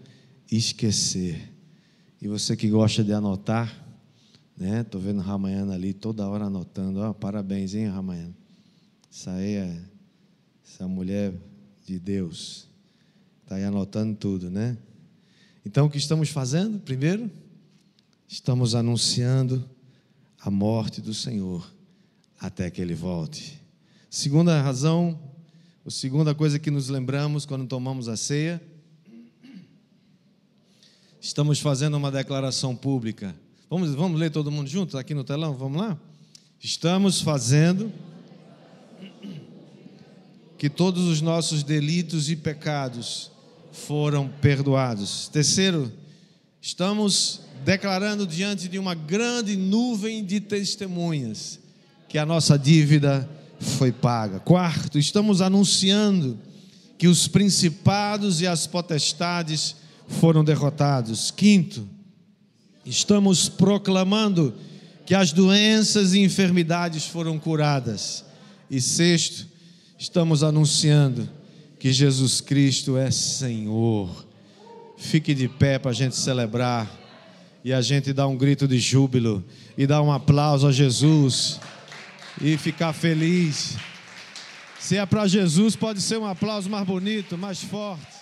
esquecer. 0.51 1.53
E 2.21 2.27
você 2.27 2.55
que 2.55 2.69
gosta 2.69 3.03
de 3.03 3.13
anotar, 3.13 3.85
né? 4.57 4.83
Tô 4.83 4.99
vendo 4.99 5.21
Ramayana 5.21 5.73
ali 5.73 5.93
toda 5.93 6.27
hora 6.27 6.45
anotando. 6.45 6.99
Ó, 6.99 7.13
parabéns, 7.13 7.75
hein, 7.75 7.87
Ramayana. 7.87 8.35
Essa 9.11 9.31
aí 9.31 9.53
é 9.53 9.81
essa 10.65 10.87
mulher 10.87 11.33
de 11.85 11.99
Deus. 11.99 12.67
Está 13.43 13.55
aí 13.55 13.63
anotando 13.63 14.15
tudo, 14.15 14.49
né? 14.49 14.77
Então 15.65 15.85
o 15.85 15.89
que 15.89 15.97
estamos 15.97 16.29
fazendo? 16.29 16.79
Primeiro, 16.79 17.29
estamos 18.27 18.75
anunciando 18.75 19.67
a 20.39 20.49
morte 20.49 21.01
do 21.01 21.13
Senhor 21.13 21.69
até 22.39 22.69
que 22.69 22.81
ele 22.81 22.93
volte. 22.93 23.59
Segunda 24.09 24.61
razão, 24.61 25.19
a 25.85 25.89
segunda 25.89 26.33
coisa 26.35 26.59
que 26.59 26.71
nos 26.71 26.89
lembramos 26.89 27.45
quando 27.45 27.67
tomamos 27.67 28.07
a 28.07 28.15
ceia, 28.15 28.61
Estamos 31.19 31.59
fazendo 31.59 31.97
uma 31.97 32.11
declaração 32.11 32.75
pública. 32.75 33.35
Vamos, 33.69 33.93
vamos 33.95 34.19
ler 34.19 34.29
todo 34.29 34.51
mundo 34.51 34.69
junto 34.69 34.97
aqui 34.97 35.13
no 35.13 35.23
telão? 35.23 35.53
Vamos 35.55 35.81
lá? 35.81 35.97
Estamos 36.59 37.21
fazendo 37.21 37.91
que 40.57 40.69
todos 40.69 41.03
os 41.05 41.19
nossos 41.19 41.63
delitos 41.63 42.29
e 42.29 42.35
pecados 42.35 43.31
foram 43.71 44.29
perdoados. 44.41 45.27
Terceiro, 45.27 45.91
estamos 46.61 47.41
declarando 47.65 48.25
diante 48.25 48.67
de 48.67 48.77
uma 48.77 48.93
grande 48.93 49.55
nuvem 49.55 50.23
de 50.23 50.39
testemunhas 50.39 51.59
que 52.07 52.17
a 52.17 52.25
nossa 52.25 52.57
dívida 52.57 53.27
foi 53.59 53.91
paga. 53.91 54.39
Quarto, 54.39 54.99
estamos 54.99 55.41
anunciando 55.41 56.39
que 56.97 57.07
os 57.07 57.27
principados 57.27 58.39
e 58.39 58.47
as 58.47 58.65
potestades 58.65 59.75
foram 60.07 60.43
derrotados. 60.43 61.31
Quinto, 61.31 61.87
estamos 62.85 63.49
proclamando 63.49 64.53
que 65.05 65.13
as 65.13 65.31
doenças 65.31 66.13
e 66.13 66.19
enfermidades 66.19 67.05
foram 67.05 67.37
curadas. 67.39 68.25
E 68.69 68.81
sexto, 68.81 69.45
estamos 69.97 70.43
anunciando 70.43 71.29
que 71.79 71.91
Jesus 71.91 72.41
Cristo 72.41 72.97
é 72.97 73.11
Senhor. 73.11 74.25
Fique 74.97 75.33
de 75.33 75.47
pé 75.47 75.77
para 75.77 75.91
a 75.91 75.93
gente 75.93 76.15
celebrar 76.15 76.91
e 77.63 77.71
a 77.71 77.81
gente 77.81 78.13
dar 78.13 78.27
um 78.27 78.35
grito 78.35 78.67
de 78.67 78.79
júbilo 78.79 79.43
e 79.77 79.85
dar 79.85 80.01
um 80.01 80.11
aplauso 80.11 80.67
a 80.67 80.71
Jesus 80.71 81.59
e 82.41 82.57
ficar 82.57 82.93
feliz. 82.93 83.77
Se 84.79 84.97
é 84.97 85.05
para 85.05 85.27
Jesus, 85.27 85.75
pode 85.75 86.01
ser 86.01 86.17
um 86.17 86.25
aplauso 86.25 86.69
mais 86.69 86.85
bonito, 86.85 87.37
mais 87.37 87.61
forte. 87.61 88.16